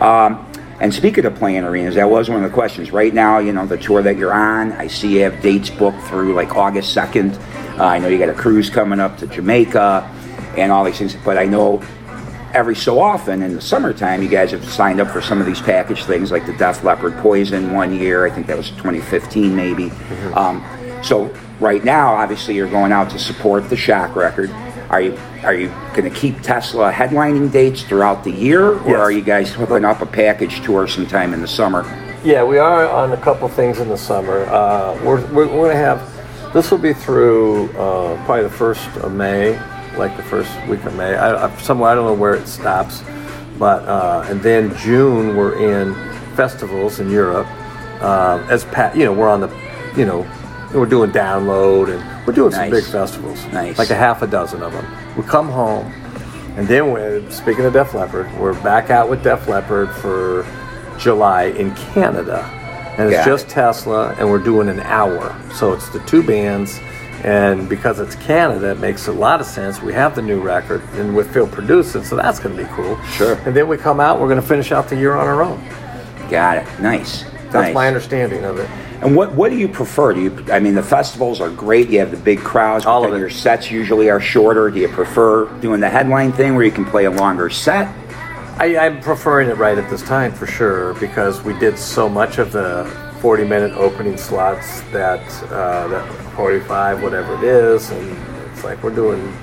[0.01, 2.91] Um, and speaking of playing arenas, that was one of the questions.
[2.91, 6.01] Right now, you know, the tour that you're on, I see you have dates booked
[6.03, 7.37] through like August 2nd.
[7.77, 10.09] Uh, I know you got a cruise coming up to Jamaica
[10.57, 11.83] and all these things, but I know
[12.53, 15.61] every so often in the summertime, you guys have signed up for some of these
[15.61, 18.25] package things like the Def Leppard Poison one year.
[18.25, 19.91] I think that was 2015 maybe.
[20.33, 20.63] Um,
[21.03, 24.49] so right now, obviously, you're going out to support the Shock record.
[24.89, 28.99] Are you are you going to keep Tesla headlining dates throughout the year, or Yes.
[28.99, 31.83] are you guys hooking up a package tour sometime in the summer?
[32.23, 34.45] Yeah, we are on a couple things in the summer.
[34.45, 38.87] Uh, we're we're, we're going to have this will be through uh, probably the first
[38.97, 39.53] of May,
[39.97, 41.15] like the first week of May.
[41.15, 43.03] I, I, somewhere I don't know where it stops,
[43.57, 45.93] but uh, and then June we're in
[46.35, 47.47] festivals in Europe.
[48.01, 49.49] Uh, as Pat, you know, we're on the,
[49.97, 50.27] you know,
[50.73, 53.77] we're doing download and we're doing some big festivals, Nice.
[53.77, 54.85] like a half a dozen of them.
[55.15, 55.85] We come home,
[56.57, 60.45] and then we're speaking of Def Leppard, we're back out with Def Leppard for
[60.99, 62.43] July in Canada,
[62.97, 63.51] and it's Got just it.
[63.51, 65.33] Tesla, and we're doing an hour.
[65.53, 66.79] So it's the two bands,
[67.25, 69.81] and because it's Canada, it makes a lot of sense.
[69.81, 73.01] We have the new record, and with Phil producing, so that's going to be cool.
[73.05, 73.33] Sure.
[73.47, 75.57] And then we come out, we're going to finish out the year on our own.
[76.29, 76.79] Got it.
[76.79, 77.23] Nice.
[77.45, 77.73] That's nice.
[77.73, 78.69] my understanding of it.
[79.01, 80.13] And what what do you prefer?
[80.13, 80.45] Do you?
[80.51, 81.89] I mean, the festivals are great.
[81.89, 82.85] You have the big crowds.
[82.85, 83.17] All of it.
[83.17, 84.69] Your sets usually are shorter.
[84.69, 87.87] Do you prefer doing the headline thing where you can play a longer set?
[88.57, 92.37] I, I'm preferring it right at this time for sure because we did so much
[92.37, 92.85] of the
[93.19, 98.93] 40 minute opening slots that uh, that 45 whatever it is, and it's like we're
[98.93, 99.35] doing.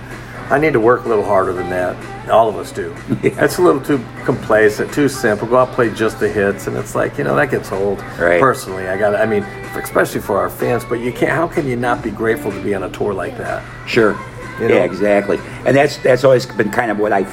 [0.51, 2.29] I need to work a little harder than that.
[2.29, 2.95] All of us do.
[3.23, 5.49] It's a little too complacent, too simple.
[5.49, 8.01] Go out and play just the hits, and it's like you know that gets old.
[8.19, 8.41] Right.
[8.41, 9.15] Personally, I got.
[9.15, 9.43] I mean,
[9.77, 11.33] especially for our fans, but you can't.
[11.33, 13.63] How can you not be grateful to be on a tour like that?
[13.89, 14.19] Sure.
[14.61, 14.75] You know?
[14.75, 15.39] Yeah, exactly.
[15.65, 17.25] And that's that's always been kind of what I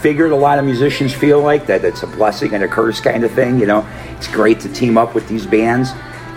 [0.00, 3.24] figured a lot of musicians feel like that it's a blessing and a curse kind
[3.24, 3.58] of thing.
[3.58, 3.86] You know,
[4.16, 5.90] it's great to team up with these bands.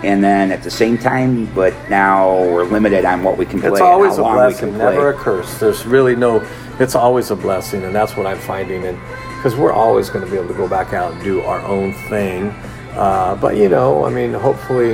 [0.04, 3.70] And then at the same time, but now we're limited on what we can play.
[3.70, 5.58] It's always a blessing, never a curse.
[5.58, 6.46] There's really no.
[6.80, 8.84] It's always a blessing, and that's what I'm finding.
[8.84, 8.98] And
[9.36, 11.92] because we're always going to be able to go back out and do our own
[12.08, 12.48] thing.
[12.94, 14.92] Uh, but you know, I mean, hopefully,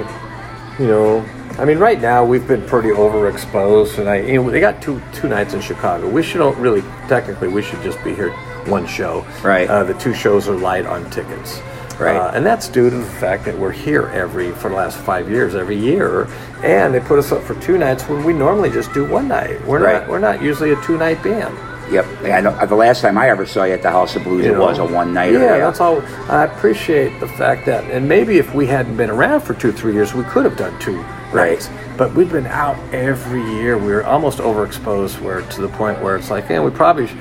[0.79, 1.25] you know,
[1.59, 5.01] I mean, right now we've been pretty overexposed, and I, you know, they got two
[5.13, 6.09] two nights in Chicago.
[6.09, 8.31] We should don't really technically we should just be here
[8.67, 9.27] one show.
[9.43, 9.69] Right.
[9.69, 11.61] Uh, the two shows are light on tickets.
[12.01, 12.17] Right.
[12.17, 15.29] Uh, and that's due to the fact that we're here every for the last five
[15.31, 16.27] years, every year,
[16.65, 19.65] and they put us up for two nights when we normally just do one night.
[19.67, 20.01] We're Right.
[20.01, 21.55] not we're not usually a two night band.
[21.91, 22.07] Yep.
[22.25, 24.53] Yeah, I the last time I ever saw you at the House of Blues, you
[24.53, 24.61] it know?
[24.65, 25.33] was a one night.
[25.33, 26.01] Yeah, that's all.
[26.29, 29.93] I appreciate the fact that, and maybe if we hadn't been around for two three
[29.93, 31.51] years, we could have done two Right.
[31.51, 31.69] nights.
[31.97, 33.77] But we've been out every year.
[33.77, 37.15] We're almost overexposed, where to the point where it's like, yeah, we probably sh-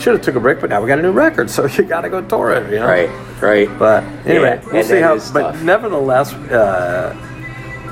[0.00, 2.00] should have took a break, but now we got a new record, so you got
[2.02, 2.70] to go tour it.
[2.72, 2.86] You know?
[2.88, 3.10] Right.
[3.40, 3.78] Right.
[3.78, 5.16] But anyway, Yeah, we'll see how.
[5.32, 5.62] But tough.
[5.62, 7.14] nevertheless, uh,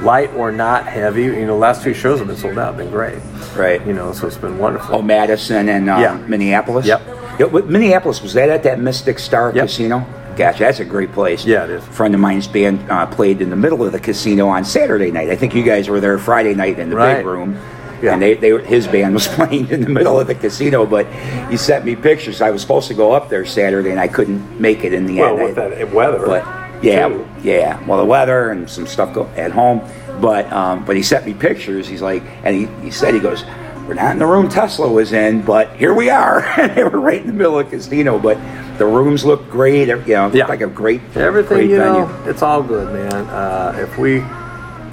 [0.02, 2.76] light or not heavy, you know, last two shows have been sold out.
[2.76, 3.18] Been great.
[3.56, 3.84] Right.
[3.86, 4.96] You know, so it's been wonderful.
[4.96, 6.16] Oh, Madison and uh, Yeah.
[6.28, 6.86] Minneapolis.
[6.86, 7.02] Yep.
[7.40, 9.64] Yeah, Minneapolis was that at that Mystic Star Yep.
[9.66, 10.06] Casino?
[10.36, 10.60] Gotcha.
[10.60, 11.44] That's a great place.
[11.44, 11.82] Yeah, it is.
[11.82, 15.10] A friend of mine's band uh, played in the middle of the casino on Saturday
[15.10, 15.30] night.
[15.30, 17.16] I think you guys were there Friday night in the Right.
[17.16, 17.58] big room.
[18.02, 18.12] Yeah.
[18.14, 21.06] And they, they were- his band was playing in the middle of the casino, but
[21.50, 22.40] he sent me pictures.
[22.40, 25.18] I was supposed to go up there Saturday, and I couldn't make it in the
[25.20, 25.42] Well, end.
[25.48, 26.24] with I- that weather.
[26.26, 26.44] but
[26.82, 27.26] yeah, too.
[27.42, 27.84] yeah.
[27.86, 29.80] Well, the weather and some stuff go at home,
[30.20, 31.88] but um, but he sent me pictures.
[31.88, 33.42] He's like, and he, he said he goes,
[33.88, 36.42] we're not in the room Tesla was in, but here we are.
[36.60, 38.36] and they were right in the middle of the casino, but
[38.78, 39.88] the rooms look great.
[39.88, 40.46] You know, Yeah.
[40.46, 42.00] like a great Everything, great you venue.
[42.02, 43.12] know, it's all good, man.
[43.26, 44.20] Uh, if we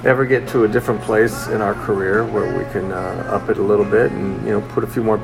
[0.06, 3.58] ever get to a different place in our career where we can uh, up it
[3.58, 5.18] a little bit and you know put a few more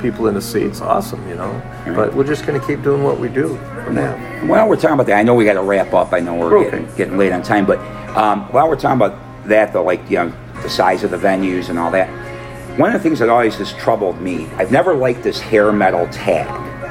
[0.00, 1.60] people in the seats, awesome, you know.
[1.86, 4.16] But we're just going to keep doing what we do for now.
[4.46, 6.12] While we're talking about that, I know we got to wrap up.
[6.12, 7.80] I know we're We're getting, getting late on time, but
[8.16, 9.18] um, while we're talking about
[9.48, 10.32] that, though, like you know,
[10.62, 12.08] the size of the venues and all that,
[12.78, 16.06] one of the things that always has troubled me, I've never liked this hair metal
[16.08, 16.46] tag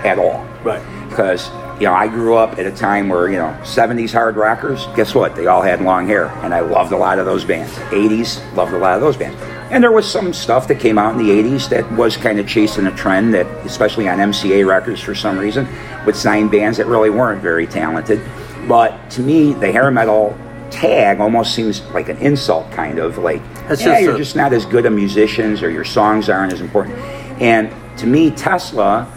[0.05, 0.43] at all.
[0.63, 0.83] Right.
[1.09, 4.85] Because you know, I grew up at a time where you know, '70s hard rockers.
[4.95, 5.35] Guess what?
[5.35, 7.73] They all had long hair, and I loved a lot of those bands.
[7.91, 9.39] '80s, loved a lot of those bands.
[9.69, 12.47] And there was some stuff that came out in the '80s that was kind of
[12.47, 15.67] chasing a trend that, especially on MCA records, for some reason,
[16.05, 18.21] would sign bands that really weren't very talented.
[18.67, 20.37] But to me, the hair metal
[20.71, 24.35] tag almost seems like an insult, kind of like, It's yeah, just you're a- just
[24.35, 26.97] not as good a musicians, or your songs aren't as important.
[27.41, 27.69] And
[27.99, 29.07] to me, Tesla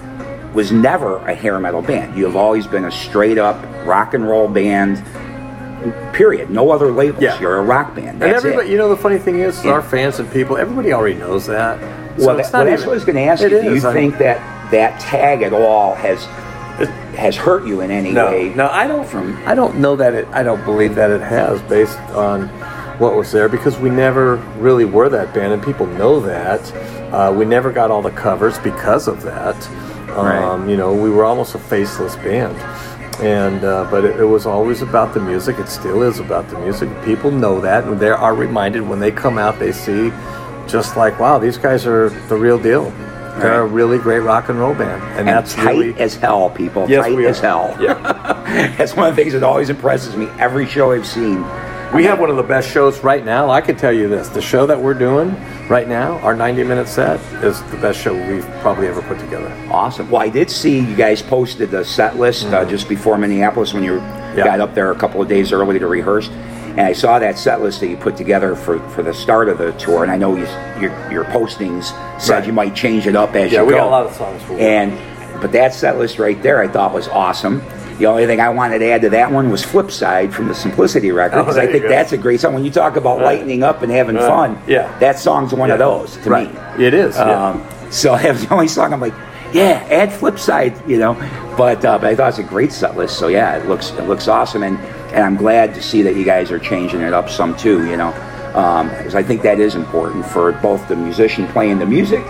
[0.55, 2.17] was never a hair metal band.
[2.17, 5.03] You have always been a straight up rock and roll band.
[6.13, 6.51] Period.
[6.51, 7.23] No other labels.
[7.23, 7.41] Yeah.
[7.41, 8.09] You're a rock band.
[8.09, 8.73] And That's everybody, it.
[8.73, 9.73] you know, the funny thing is, Yeah.
[9.73, 11.79] our fans and people, everybody already knows that.
[12.19, 13.49] So well, that, not well, that's even- what I was going to ask you.
[13.49, 13.81] Do you I mean-
[14.11, 16.25] think that that tag at all has
[17.17, 18.53] has hurt you in any No, way?
[18.55, 19.07] no, I don't.
[19.07, 20.29] From I don't know that it.
[20.33, 22.49] I don't believe that it has, based on
[22.99, 26.73] what was there, because we never really were that band, and people know that.
[27.13, 29.57] Uh, we never got all the covers because of that.
[30.19, 32.57] Um, You know, we were almost a faceless band,
[33.23, 35.59] and uh, but it, it was always about the music.
[35.59, 36.89] It still is about the music.
[37.05, 39.59] People know that, and they are reminded when they come out.
[39.59, 40.11] They see,
[40.67, 42.93] just like, wow, these guys are the real deal.
[43.41, 46.51] They're a really great rock and roll band, and, and that's tight really as hell,
[46.51, 46.87] people.
[46.91, 47.75] Yes, tight as hell.
[47.81, 47.95] Yeah.
[48.77, 50.27] that's one of the things that always impresses me.
[50.39, 51.43] Every show I've seen.
[51.95, 53.51] We have one of the best shows right now.
[53.51, 55.35] I can tell you this: the show that we're doing
[55.69, 59.49] right now, our 90-minute set, is the best show we've probably ever put together.
[59.73, 60.09] Awesome.
[60.09, 63.83] Well, I did see you guys posted the set list uh, just before Minneapolis when
[63.83, 64.39] you Mm-hmm.
[64.39, 64.45] Yeah.
[64.45, 66.29] got up there a couple of days early to rehearse.
[66.29, 69.59] And I saw that set list that you put together for, for the start of
[69.59, 70.05] the tour.
[70.05, 70.45] And I know you,
[70.81, 71.87] your, your postings
[72.23, 72.47] said Right.
[72.47, 73.75] you might change it up as Yeah, you go.
[73.77, 74.93] Yeah, we got a lot of songs for And
[75.43, 77.61] but that set list right there, I thought was awesome.
[78.01, 81.13] The only thing I wanted to add to that one was Flipside from the Simplicity
[81.13, 82.55] record Oh, because there I think that's a great song.
[82.55, 83.37] When you talk about Right.
[83.37, 84.25] lightening up and having Right.
[84.27, 84.89] fun, Yeah.
[85.01, 86.51] that song's one of those to Right.
[86.79, 86.87] me.
[86.87, 87.15] It is.
[87.17, 87.49] yeah.
[87.49, 89.13] Um, so that was the only song I'm like,
[89.53, 91.15] yeah, add flip side, you know.
[91.59, 93.19] But, uh, but I thought it's a great set list.
[93.19, 94.79] So yeah, it looks it looks awesome, and
[95.13, 97.99] and I'm glad to see that you guys are changing it up some too, you
[97.99, 98.15] know,
[98.55, 102.23] because I think that is important for both the musician playing the music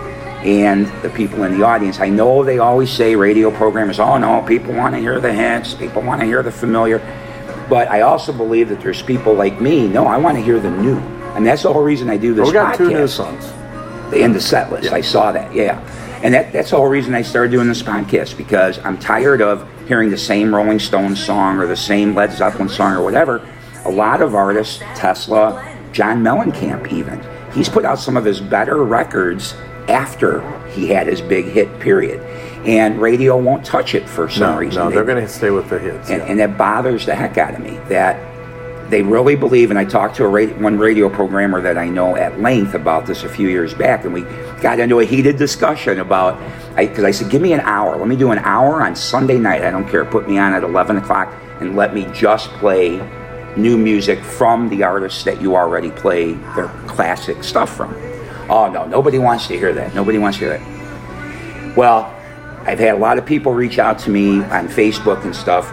[0.45, 2.01] and the people in the audience.
[2.01, 5.75] I know they always say radio programmers, oh no, people want to hear the hits,
[5.75, 6.99] people want to hear the familiar.
[7.69, 9.87] But I also believe that there's people like me.
[9.87, 10.99] No, I want to hear the new,
[11.35, 12.47] and that's the whole reason I do this.
[12.47, 13.45] we got two new songs.
[14.15, 14.93] in the set list.
[14.93, 15.79] I saw that, yeah.
[16.23, 19.67] And that, that's the whole reason I started doing this podcast because I'm tired of
[19.87, 23.47] hearing the same Rolling Stones song or the same Led Zeppelin song or whatever.
[23.85, 28.85] A lot of artists, Tesla, John Mellencamp even, he's put out some of his better
[28.85, 29.55] records
[29.91, 32.21] after he had his big hit period.
[32.67, 34.83] And radio won't touch it for some No, reason.
[34.83, 36.11] no, They- they're going to stay with the hits.
[36.11, 36.29] and, yeah.
[36.29, 38.17] and that bothers the heck out of me that
[38.91, 42.17] they really believe and i talked to a radio, one radio programmer that i know
[42.17, 44.23] at length about this a few years back and we
[44.61, 46.37] got into a heated discussion about
[46.77, 49.63] because I, said give me an hour let me do an hour on sunday night
[49.63, 53.01] i don't care put me on at 11 o'clock and let me just play
[53.57, 57.95] new music from the artists that you already play their classic stuff from
[58.51, 60.81] oh no nobody wants to hear that nobody wants to hear that
[61.77, 62.15] well,
[62.67, 65.69] I've had a lot of people reach out to me on Facebook and stuff,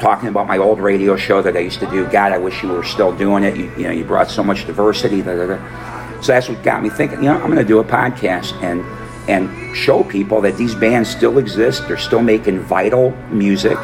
[0.00, 2.06] talking about my old radio show that I used to do.
[2.08, 3.56] God, I wish you were still doing it.
[3.56, 5.22] You, you know, you brought so much diversity.
[5.22, 6.20] Da, da, da.
[6.20, 7.18] So that's what got me thinking.
[7.18, 8.84] You know, I'm going to do a podcast and
[9.28, 11.86] and show people that these bands still exist.
[11.86, 13.76] They're still making vital music,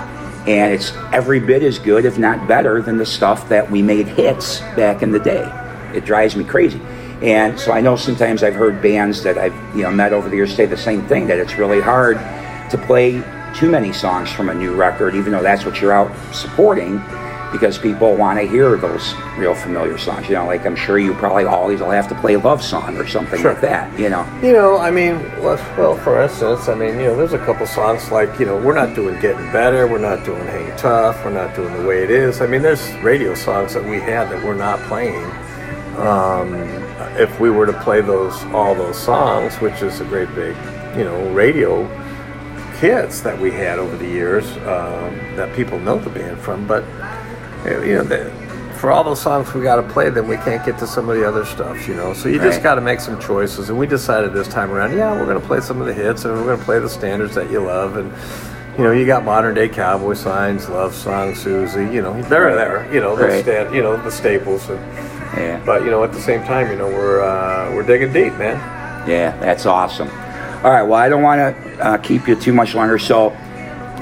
[0.49, 4.09] and it's every bit as good, if not better, than the stuff that we made
[4.09, 5.45] hits back in the day.
[5.95, 6.81] It drives me crazy.
[7.23, 10.37] And so I know sometimes I've heard bands that I've you know met over the
[10.37, 12.17] years say the same thing that it's really hard
[12.71, 13.23] to play
[13.55, 16.99] too many songs from a new record, even though that's what you're out supporting,
[17.53, 20.29] because people want to hear those real familiar songs.
[20.29, 22.97] You know, like I'm sure you probably always will have to play a Love Song
[22.97, 23.53] or something Sure.
[23.53, 23.97] like that.
[23.97, 27.33] You know, You know, I mean, well, well, for instance, I mean, you know, there's
[27.33, 30.77] a couple songs like, you know, we're not doing Getting Better, we're not doing Hang
[30.77, 32.41] Tough, we're not doing The Way It Is.
[32.41, 35.31] I mean, there's radio songs that we have that we're not playing
[35.97, 36.55] um,
[37.19, 40.57] if we were to play those all those songs, which is a great big,
[40.97, 41.87] you know, radio
[42.79, 46.83] hits that we had over the years um, that people know the band from, but
[47.67, 48.31] uh, you know, the,
[48.79, 51.17] for all those songs we got to play, then we can't get to some of
[51.17, 52.13] the other stuff, you know.
[52.13, 55.13] So you just got to make some choices, and we decided this time around, yeah,
[55.19, 57.35] we're going to play some of the hits, and we're going to play the standards
[57.37, 58.13] that you love, and
[58.77, 62.93] you know, you got modern day cowboy signs, love song, Susie, you know, they're there,
[62.93, 63.43] you know, those Right.
[63.45, 64.81] stand, you know, the staples, and,
[65.37, 65.63] Yeah.
[65.65, 68.57] but you know, at the same time, you know, we're uh, we're digging deep, man.
[69.09, 70.09] Yeah, that's awesome.
[70.09, 73.31] All right, well, I don't want to uh, keep you too much longer, so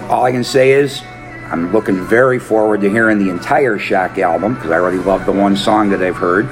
[0.09, 1.03] all I can say is
[1.51, 5.33] I'm looking very forward to hearing the entire Shock album because I already love the
[5.33, 6.47] one song that I've heard.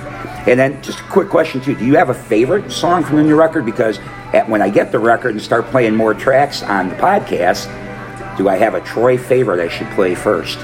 [0.48, 3.22] And then, just a quick question too: Do you have a favorite song from the
[3.22, 3.64] new record?
[3.64, 3.98] Because
[4.32, 7.66] at, when I get the record and start playing more tracks on the podcast,
[8.36, 10.58] do I have a Troy favorite I should play first?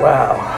[0.00, 0.57] Wow.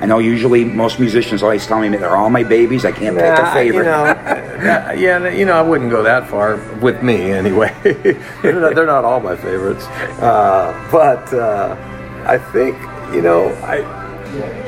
[0.00, 2.84] I know usually most musicians always tell me they're all my babies.
[2.84, 3.84] I can't pick a favorite.
[3.84, 7.74] You know, uh, yeah, you know, I wouldn't go that far with me anyway.
[8.42, 9.86] they're, not, they're not all my favorites,
[10.20, 11.76] uh, but uh,
[12.26, 12.76] I think
[13.12, 13.78] you know I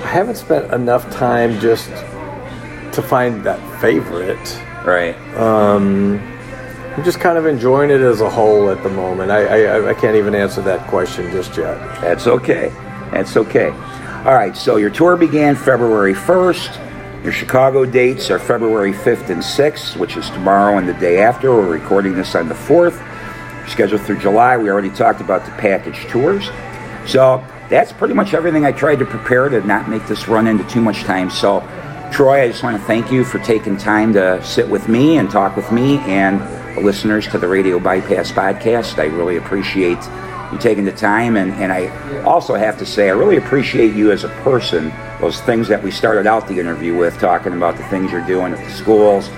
[0.02, 1.90] I haven't spent enough time just
[2.94, 4.60] to find that favorite.
[4.84, 5.16] right.
[6.96, 9.30] I'm just kind of enjoying it as a whole at the moment.
[9.30, 11.78] I I, I can't even answer that question just yet.
[12.00, 12.72] That's okay.
[13.12, 13.72] That's okay.
[14.24, 17.24] All right, so your tour began February 1st.
[17.24, 21.50] Your Chicago dates are February 5th and 6th, which is tomorrow and the day after.
[21.50, 23.00] We're recording this on the 4th.
[23.66, 24.58] Scheduled through July.
[24.58, 26.50] We already talked about the package tours.
[27.06, 30.64] So that's pretty much everything I tried to prepare to not make this run into
[30.64, 31.30] too much time.
[31.30, 31.60] So,
[32.12, 35.30] Troy, I just want to thank you for taking time to sit with me and
[35.30, 36.42] talk with me and
[36.76, 38.98] the listeners to the Radio Bypass podcast.
[38.98, 39.96] I really appreciate
[40.52, 41.36] you taking the time.
[41.36, 41.88] And, and I
[42.22, 44.92] also have to say, I really appreciate you as a person.
[45.20, 48.52] Those things that we started out the interview with, talking about the things you're doing
[48.52, 49.30] at the schools,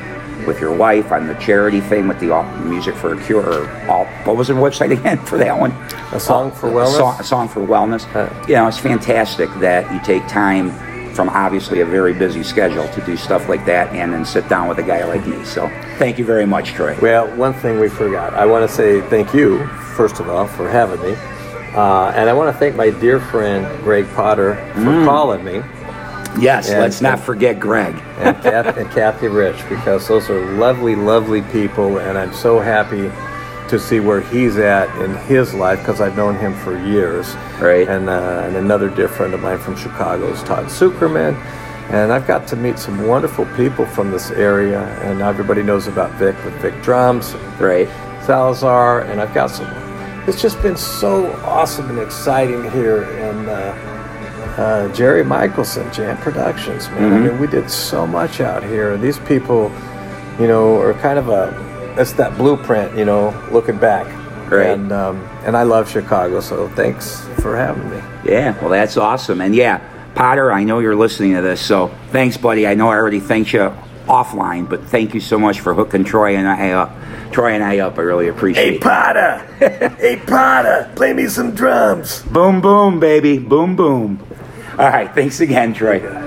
[0.47, 3.65] with your wife on the charity thing with the all, music for a cure.
[3.65, 5.73] Or all, what was the website again for that one?
[6.13, 6.99] A Song for A Wellness?
[6.99, 8.15] song, a song for wellness.
[8.15, 8.47] Uh.
[8.47, 10.71] you know, it's fantastic that you take time
[11.13, 14.69] from obviously a very busy schedule to do stuff like that and then sit down
[14.69, 15.45] with a guy like me.
[15.45, 16.97] So thank you very much, Troy.
[17.01, 18.35] Well, one thing we forgot.
[18.35, 21.15] I want to say thank you, first of all, for having me.
[21.75, 25.05] Uh, and I want to thank my dear friend Greg Potter for Mm.
[25.07, 25.63] calling me
[26.39, 27.95] Yes, And- let's not forget Greg.
[28.19, 31.99] and, Kath, and Kathy Rich because those are lovely, lovely people.
[31.99, 33.11] And I'm so happy
[33.73, 37.35] to see where he's at in his life because I've known him for years.
[37.59, 37.89] Right.
[37.89, 41.35] And, uh, and another dear friend of mine from Chicago is Todd Suckerman.
[41.89, 44.83] And I've got to meet some wonderful people from this area.
[45.01, 47.33] And everybody knows about Vic with Vic Drums.
[47.59, 47.89] Right.
[48.27, 49.67] Salazar, and I've got some.
[50.29, 53.53] It's just been so awesome and exciting here, and uh,
[54.61, 57.11] uh, Jerry Mickelson, Jam Productions, man.
[57.11, 58.99] I mean, we did so much out here.
[58.99, 59.73] These people,
[60.39, 61.72] you know, are kind of a.
[61.99, 64.07] It's that blueprint, you know, looking back.
[64.51, 64.71] Right.
[64.71, 67.97] And um, and I love Chicago, so thanks for having me.
[68.25, 69.41] Yeah, well, that's awesome.
[69.41, 69.81] And yeah,
[70.15, 72.67] Potter, I know you're listening to this, so thanks, buddy.
[72.67, 73.73] I know I already thanked you
[74.07, 76.95] offline, but thank you so much for hooking Troy and I up.
[77.33, 77.99] Troy and I up.
[77.99, 78.73] I really appreciate it.
[78.75, 79.39] Hey Potter,
[79.99, 82.23] hey Potter, play me some drums.
[82.23, 83.39] Boom, boom, baby.
[83.39, 84.23] Boom, boom.
[84.73, 85.15] All right.
[85.15, 86.22] Thanks again, Troy.